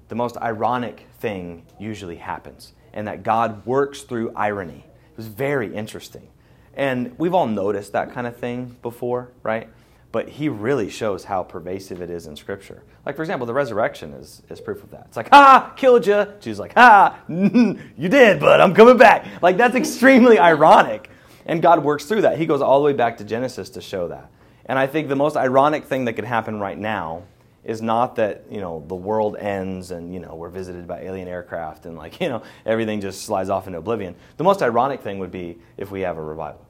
[0.09, 4.85] The most ironic thing usually happens, and that God works through irony.
[5.13, 6.29] It was very interesting.
[6.75, 9.69] And we've all noticed that kind of thing before, right?
[10.13, 12.83] But he really shows how pervasive it is in Scripture.
[13.07, 15.05] Like, for example, the resurrection is, is proof of that.
[15.09, 16.27] It's like, ha, killed you.
[16.41, 17.81] Jesus like, ha, mm-hmm.
[17.97, 19.27] you did, but I'm coming back.
[19.43, 21.11] Like, that's extremely ironic.
[21.47, 22.39] And God works through that.
[22.39, 24.31] He goes all the way back to Genesis to show that.
[24.67, 27.25] And I think the most ironic thing that could happen right now
[27.65, 31.29] is not that, you know, the world ends and, you know, we're visited by alien
[31.29, 34.15] aircraft and, like, you know, everything just slides off into oblivion.
[34.37, 36.67] The most ironic thing would be if we have a revival.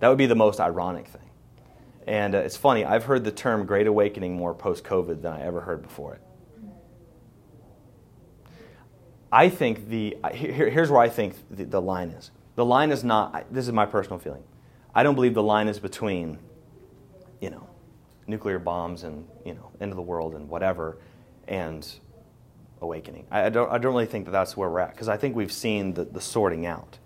[0.00, 1.22] That would be the most ironic thing.
[2.06, 5.42] And uh, it's funny, I've heard the term Great Awakening more post COVID than I
[5.42, 6.22] ever heard before it.
[9.30, 12.30] I think the, here, here's where I think the, the line is.
[12.54, 14.42] The line is not, this is my personal feeling.
[14.94, 16.38] I don't believe the line is between,
[17.40, 17.68] you know,
[18.28, 20.98] nuclear bombs and, you know, end of the world and whatever,
[21.48, 21.88] and
[22.80, 23.26] awakening.
[23.30, 25.34] I, I don't, I don't really think that that's where we're at, because I think
[25.34, 26.98] we've seen the, the sorting out.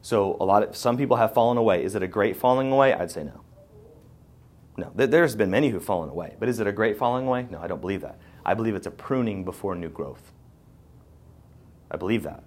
[0.00, 1.84] So a lot of, some people have fallen away.
[1.84, 2.92] Is it a great falling away?
[2.92, 3.42] I'd say no.
[4.76, 6.34] No, there's been many who've fallen away.
[6.40, 7.46] But is it a great falling away?
[7.50, 8.18] No, I don't believe that.
[8.44, 10.32] I believe it's a pruning before new growth.
[11.90, 12.42] I believe that.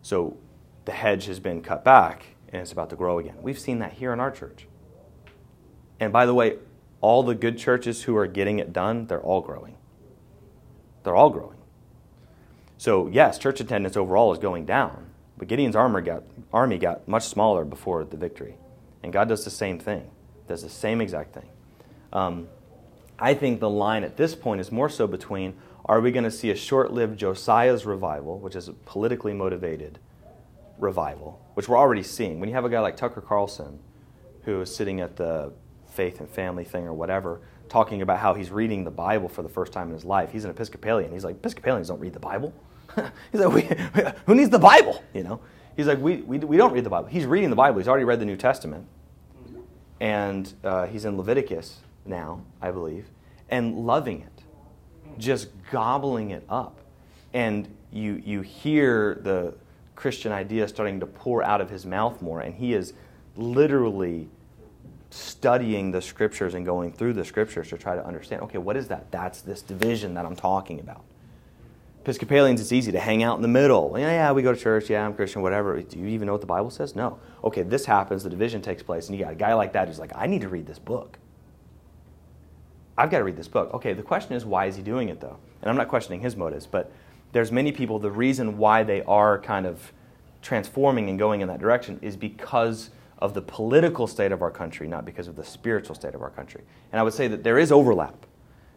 [0.00, 0.38] So
[0.86, 3.36] the hedge has been cut back and it's about to grow again.
[3.42, 4.66] We've seen that here in our church.
[6.00, 6.56] And by the way,
[7.00, 9.76] all the good churches who are getting it done, they're all growing.
[11.04, 11.58] They're all growing.
[12.76, 17.24] So, yes, church attendance overall is going down, but Gideon's armor got, army got much
[17.24, 18.56] smaller before the victory.
[19.02, 20.10] And God does the same thing,
[20.46, 21.48] does the same exact thing.
[22.12, 22.48] Um,
[23.18, 26.30] I think the line at this point is more so between are we going to
[26.30, 29.98] see a short lived Josiah's revival, which is a politically motivated
[30.78, 32.38] revival, which we're already seeing.
[32.38, 33.80] When you have a guy like Tucker Carlson,
[34.42, 35.52] who is sitting at the
[35.98, 39.48] faith and family thing or whatever, talking about how he's reading the Bible for the
[39.48, 40.30] first time in his life.
[40.30, 41.10] He's an Episcopalian.
[41.10, 42.54] He's like, Episcopalians don't read the Bible.
[43.32, 43.62] he's like, we,
[44.26, 45.02] who needs the Bible?
[45.12, 45.40] You know,
[45.76, 47.08] he's like, we, we, we don't read the Bible.
[47.08, 47.78] He's reading the Bible.
[47.78, 48.86] He's already read the New Testament,
[49.98, 53.06] and uh, he's in Leviticus now, I believe,
[53.48, 54.44] and loving it,
[55.18, 56.78] just gobbling it up.
[57.32, 59.56] And you, you hear the
[59.96, 62.92] Christian idea starting to pour out of his mouth more, and he is
[63.34, 64.28] literally
[65.10, 68.88] studying the scriptures and going through the scriptures to try to understand okay, what is
[68.88, 69.10] that?
[69.10, 71.04] That's this division that I'm talking about.
[72.02, 73.94] Episcopalians, it's easy to hang out in the middle.
[73.98, 74.88] Yeah, yeah, we go to church.
[74.88, 75.80] Yeah, I'm Christian, whatever.
[75.82, 76.96] Do you even know what the Bible says?
[76.96, 77.18] No.
[77.44, 79.98] Okay, this happens, the division takes place, and you got a guy like that who's
[79.98, 81.18] like, I need to read this book.
[82.96, 83.74] I've got to read this book.
[83.74, 85.36] Okay, the question is, why is he doing it, though?
[85.60, 86.90] And I'm not questioning his motives, but
[87.32, 89.92] there's many people, the reason why they are kind of
[90.40, 94.86] transforming and going in that direction is because of the political state of our country,
[94.86, 96.62] not because of the spiritual state of our country.
[96.92, 98.26] And I would say that there is overlap.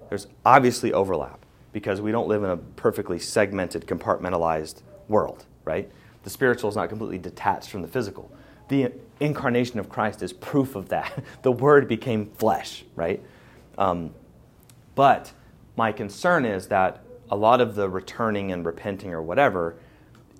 [0.10, 5.89] There's obviously overlap because we don't live in a perfectly segmented, compartmentalized world, right?
[6.24, 8.32] The spiritual is not completely detached from the physical.
[8.68, 11.24] The incarnation of Christ is proof of that.
[11.44, 13.22] The Word became flesh, right?
[13.78, 14.12] Um,
[14.96, 15.32] but
[15.76, 19.76] my concern is that a lot of the returning and repenting or whatever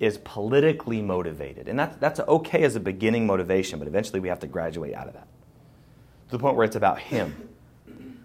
[0.02, 1.68] is politically motivated.
[1.68, 5.06] And that's, that's okay as a beginning motivation, but eventually we have to graduate out
[5.08, 5.28] of that
[6.28, 7.50] to the point where it's about Him.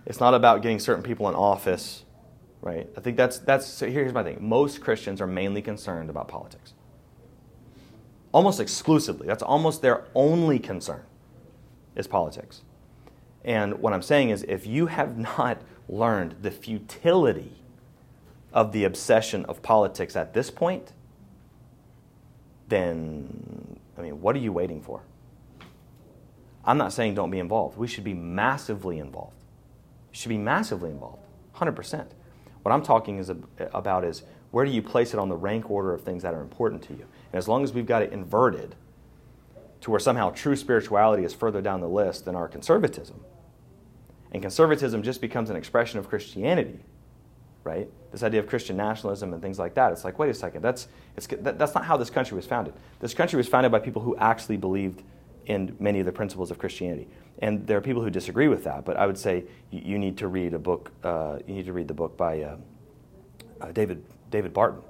[0.07, 2.05] It's not about getting certain people in office,
[2.63, 2.89] right?
[2.97, 4.39] I think that's, that's so here's my thing.
[4.41, 6.73] Most Christians are mainly concerned about politics.
[8.33, 9.27] Almost exclusively.
[9.27, 11.03] That's almost their only concern
[11.95, 12.63] is politics.
[13.45, 15.61] And what I'm saying is, if you have not
[15.91, 17.53] learned the futility
[18.51, 20.95] of the obsession of politics at this point,
[22.69, 25.03] then, I mean, what are you waiting for?
[26.65, 27.79] I'm not saying don't be involved.
[27.79, 29.37] We should be massively involved.
[30.11, 31.23] Should be massively involved,
[31.57, 32.07] 100%.
[32.63, 35.93] What I'm talking is about is where do you place it on the rank order
[35.93, 37.07] of things that are important to you?
[37.33, 38.75] And as long as we've got it inverted
[39.83, 43.21] to where somehow true spirituality is further down the list than our conservatism,
[44.33, 46.81] and conservatism just becomes an expression of Christianity,
[47.63, 47.89] right?
[48.17, 49.93] This idea of Christian nationalism and things like that.
[49.93, 50.89] It's like, wait a second, that's,
[51.29, 52.73] that, that's not how this country was founded.
[52.99, 55.03] This country was founded by people who actually believed
[55.45, 57.09] in many of the principles of Christianity.
[57.41, 60.17] And there are people who disagree with that, but I would say you, you need
[60.17, 62.57] to read a book, uh, you need to read the book by uh,
[63.61, 64.81] uh, David, David Barton.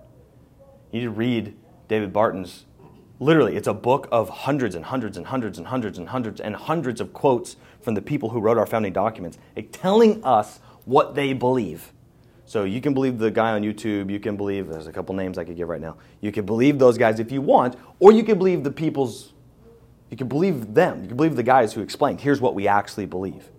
[0.93, 1.57] You need to read
[1.89, 2.65] David Barton's,
[3.19, 6.55] literally, it's a book of hundreds and hundreds and hundreds and hundreds and hundreds and
[6.55, 9.37] hundreds of quotes from the people who wrote our founding documents,
[9.73, 11.93] telling us what they believe.
[12.47, 15.37] So you can believe the guy on YouTube, you can believe, there's a couple names
[15.37, 15.97] I could give right now.
[16.21, 19.33] You can believe those guys if you want, or you can believe the people's,
[20.11, 21.03] you can believe them.
[21.03, 23.51] You can believe the guys who explained, here's what we actually believe.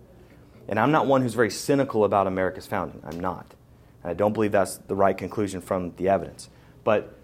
[0.68, 3.02] And I'm not one who's very cynical about America's founding.
[3.04, 3.54] I'm not.
[4.02, 6.48] And I don't believe that's the right conclusion from the evidence.
[6.82, 7.14] But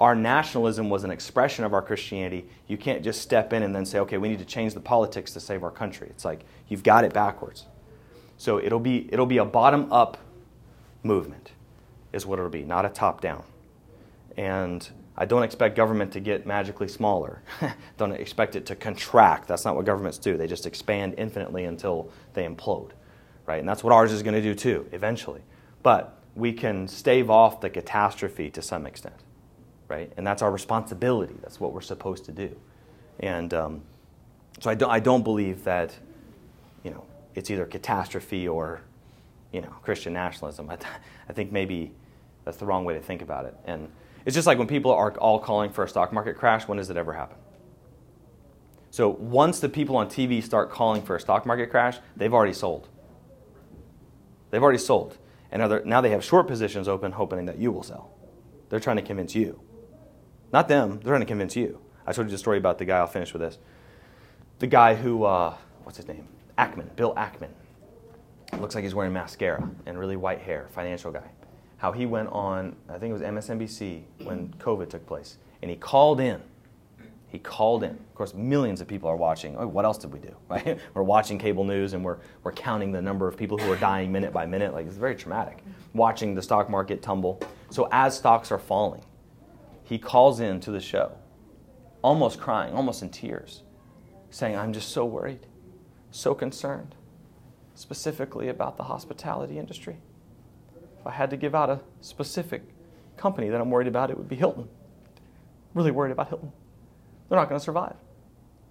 [0.00, 2.46] our nationalism was an expression of our Christianity.
[2.66, 5.32] You can't just step in and then say, okay, we need to change the politics
[5.34, 6.08] to save our country.
[6.08, 7.66] It's like you've got it backwards.
[8.38, 10.16] So it'll be, it'll be a bottom up
[11.04, 11.52] movement,
[12.12, 13.44] is what it'll be, not a top down.
[14.36, 17.40] And I don't expect government to get magically smaller.
[17.96, 19.46] don't expect it to contract.
[19.46, 20.36] That's not what governments do.
[20.36, 22.90] They just expand infinitely until they implode.
[23.46, 23.60] Right?
[23.60, 25.42] And that's what ours is going to do too, eventually.
[25.82, 29.14] But we can stave off the catastrophe to some extent.
[29.86, 30.12] Right?
[30.16, 31.34] And that's our responsibility.
[31.42, 32.56] That's what we're supposed to do.
[33.20, 33.82] And um,
[34.60, 35.96] so I don't, I don't believe that,
[36.82, 38.80] you know, it's either catastrophe or,
[39.54, 40.68] you know, Christian nationalism.
[40.68, 40.92] I, th-
[41.28, 41.92] I think maybe
[42.44, 43.54] that's the wrong way to think about it.
[43.64, 43.88] And
[44.26, 46.90] it's just like when people are all calling for a stock market crash, when does
[46.90, 47.36] it ever happen?
[48.90, 52.52] So once the people on TV start calling for a stock market crash, they've already
[52.52, 52.88] sold.
[54.50, 55.18] They've already sold.
[55.52, 58.10] And now they have short positions open, hoping that you will sell.
[58.68, 59.60] They're trying to convince you.
[60.52, 61.80] Not them, they're trying to convince you.
[62.06, 63.58] I told you the story about the guy, I'll finish with this.
[64.58, 66.26] The guy who, uh, what's his name?
[66.58, 67.50] Ackman, Bill Ackman.
[68.64, 71.30] Looks like he's wearing mascara and really white hair, financial guy.
[71.76, 75.76] How he went on, I think it was MSNBC when COVID took place, and he
[75.76, 76.40] called in.
[77.26, 77.90] He called in.
[77.90, 79.54] Of course, millions of people are watching.
[79.58, 80.34] Oh, what else did we do?
[80.48, 80.78] Right?
[80.94, 84.10] We're watching cable news and we're, we're counting the number of people who are dying
[84.10, 84.72] minute by minute.
[84.72, 85.62] Like, it's very traumatic.
[85.92, 87.42] Watching the stock market tumble.
[87.68, 89.04] So, as stocks are falling,
[89.82, 91.12] he calls in to the show,
[92.00, 93.62] almost crying, almost in tears,
[94.30, 95.46] saying, I'm just so worried
[96.14, 96.94] so concerned,
[97.74, 99.96] specifically about the hospitality industry.
[101.00, 102.62] If I had to give out a specific
[103.16, 104.68] company that I'm worried about, it would be Hilton.
[105.74, 106.52] Really worried about Hilton.
[107.28, 107.96] They're not going to survive.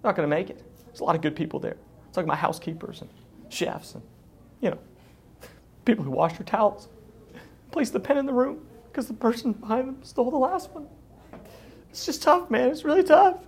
[0.02, 0.62] They're not going to make it.
[0.86, 1.76] There's a lot of good people there.
[2.08, 3.10] It's like my housekeepers and
[3.48, 4.02] chefs and,
[4.60, 4.78] you know,
[5.84, 6.88] people who wash your towels.
[7.70, 10.86] Place the pen in the room because the person behind them stole the last one.
[11.90, 12.70] It's just tough, man.
[12.70, 13.38] It's really tough.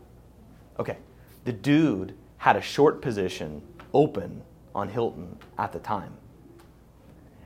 [0.78, 0.98] Okay.
[1.44, 3.62] The dude had a short position
[3.94, 4.42] open
[4.76, 6.16] on Hilton at the time.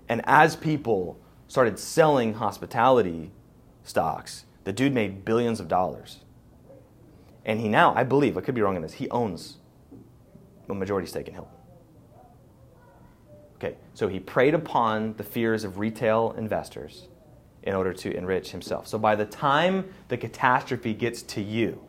[0.08, 1.18] And as people
[1.48, 3.30] started selling hospitality
[3.84, 6.18] stocks, the dude made billions of dollars.
[7.44, 9.56] And he now, I believe, I could be wrong in this, he owns
[10.68, 11.52] a majority stake in Hilton.
[13.56, 17.08] Okay, so he preyed upon the fears of retail investors
[17.62, 18.86] in order to enrich himself.
[18.86, 21.80] So by the time the catastrophe gets to you,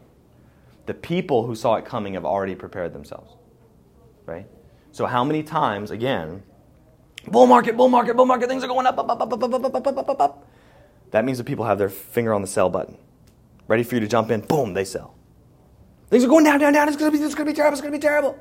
[0.86, 3.36] the people who saw it coming have already prepared themselves
[4.26, 4.48] right?
[4.92, 6.44] So how many times, again,
[7.28, 9.54] bull market, bull market, bull market, things are going up, up, up, up, up, up,
[9.54, 10.48] up, up, up, up, up.
[11.12, 12.98] That means the people have their finger on the sell button,
[13.68, 14.42] ready for you to jump in.
[14.42, 15.16] Boom, they sell.
[16.10, 16.88] Things are going down, down, down.
[16.88, 17.74] It's gonna be, it's gonna be terrible.
[17.74, 18.38] It's gonna be terrible.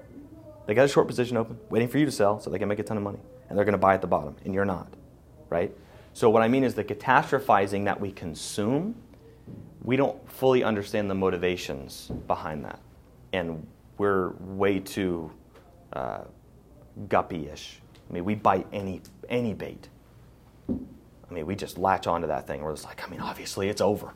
[0.66, 2.78] They got a short position open, waiting for you to sell, so they can make
[2.78, 4.88] a ton of money, and they're gonna buy at the bottom, and you're not,
[5.48, 5.72] right?
[6.12, 8.96] So what I mean is the catastrophizing that we consume,
[9.82, 12.80] we don't fully understand the motivations behind that,
[13.32, 13.66] and
[13.98, 15.30] we're way too
[15.92, 16.22] uh,
[17.09, 17.80] guppy-ish.
[18.09, 19.88] I mean, we bite any any bait.
[20.68, 22.62] I mean, we just latch onto that thing.
[22.62, 24.12] We're just like, I mean, obviously it's over.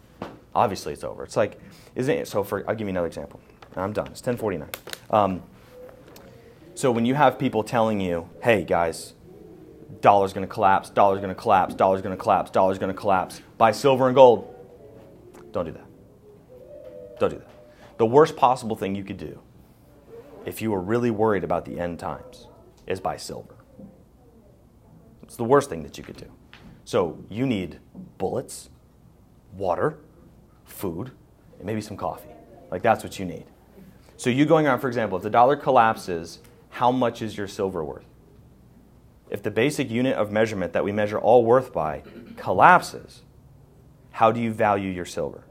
[0.55, 1.23] Obviously it's over.
[1.23, 1.61] It's like,
[1.95, 2.27] isn't it?
[2.27, 3.41] So for, I'll give you another example.
[3.77, 4.09] I'm done.
[4.09, 4.69] It's 1049.
[5.11, 5.43] Um,
[6.75, 9.15] so when you have people telling you, hey guys,
[10.01, 14.15] dollar's to collapse, dollar's to collapse, dollar's to collapse, dollar's to collapse, buy silver and
[14.15, 14.53] gold.
[15.53, 15.87] Don't do that.
[17.21, 17.49] Don't do that.
[17.99, 19.41] The worst possible thing you could do
[20.45, 22.49] if you are really worried about the end times,
[22.87, 23.55] is buy silver.
[25.23, 26.31] It's the worst thing that you could do.
[26.85, 27.79] So you need
[28.19, 28.69] bullets,
[29.57, 29.99] water,
[30.65, 31.13] food,
[31.59, 32.29] and maybe some coffee.
[32.71, 33.47] Like that's what you need.
[34.17, 37.85] So you going around, for example, if the dollar collapses, how much is your silver
[37.85, 38.05] worth?
[39.31, 42.03] If the basic unit of measurement that we measure all worth by
[42.37, 43.23] collapses,
[44.11, 45.45] how do you value your silver?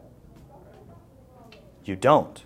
[1.84, 2.44] You don't.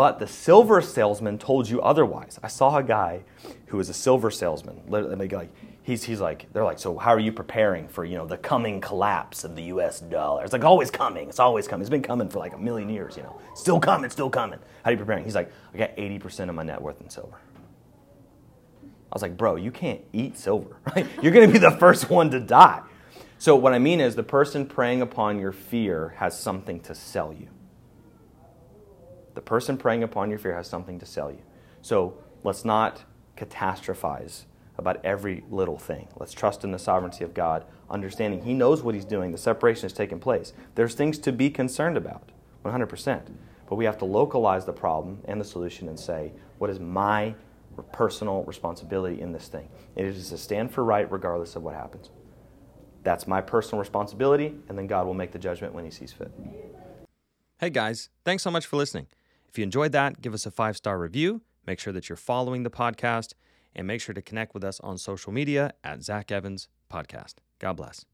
[0.00, 2.40] But the silver salesman told you otherwise.
[2.42, 3.20] I saw a guy
[3.66, 4.80] who was a silver salesman.
[4.88, 5.50] Literally, Like
[5.82, 8.80] he's he's like they're like so how are you preparing for you know the coming
[8.80, 10.00] collapse of the U.S.
[10.00, 10.42] dollar?
[10.42, 11.28] It's like always coming.
[11.28, 11.82] It's always coming.
[11.82, 13.14] It's been coming for like a million years.
[13.14, 14.58] You know, still coming, still coming.
[14.84, 15.22] How are you preparing?
[15.22, 17.36] He's like I got eighty percent of my net worth in silver.
[18.82, 20.78] I was like, bro, you can't eat silver.
[20.96, 21.06] Right?
[21.22, 22.80] You're going to be the first one to die.
[23.36, 27.34] So what I mean is the person preying upon your fear has something to sell
[27.34, 27.48] you.
[29.34, 31.42] The person preying upon your fear has something to sell you.
[31.82, 33.04] So let's not
[33.36, 34.44] catastrophize
[34.76, 36.08] about every little thing.
[36.16, 39.30] Let's trust in the sovereignty of God, understanding He knows what He's doing.
[39.30, 40.52] The separation has taken place.
[40.74, 42.30] There's things to be concerned about,
[42.64, 43.22] 100%.
[43.68, 47.34] But we have to localize the problem and the solution and say, what is my
[47.92, 49.68] personal responsibility in this thing?
[49.94, 52.10] It is to stand for right regardless of what happens.
[53.02, 56.32] That's my personal responsibility, and then God will make the judgment when He sees fit.
[57.58, 59.06] Hey guys, thanks so much for listening.
[59.50, 61.42] If you enjoyed that, give us a five star review.
[61.66, 63.34] Make sure that you're following the podcast
[63.74, 67.34] and make sure to connect with us on social media at Zack Evans Podcast.
[67.58, 68.04] God bless.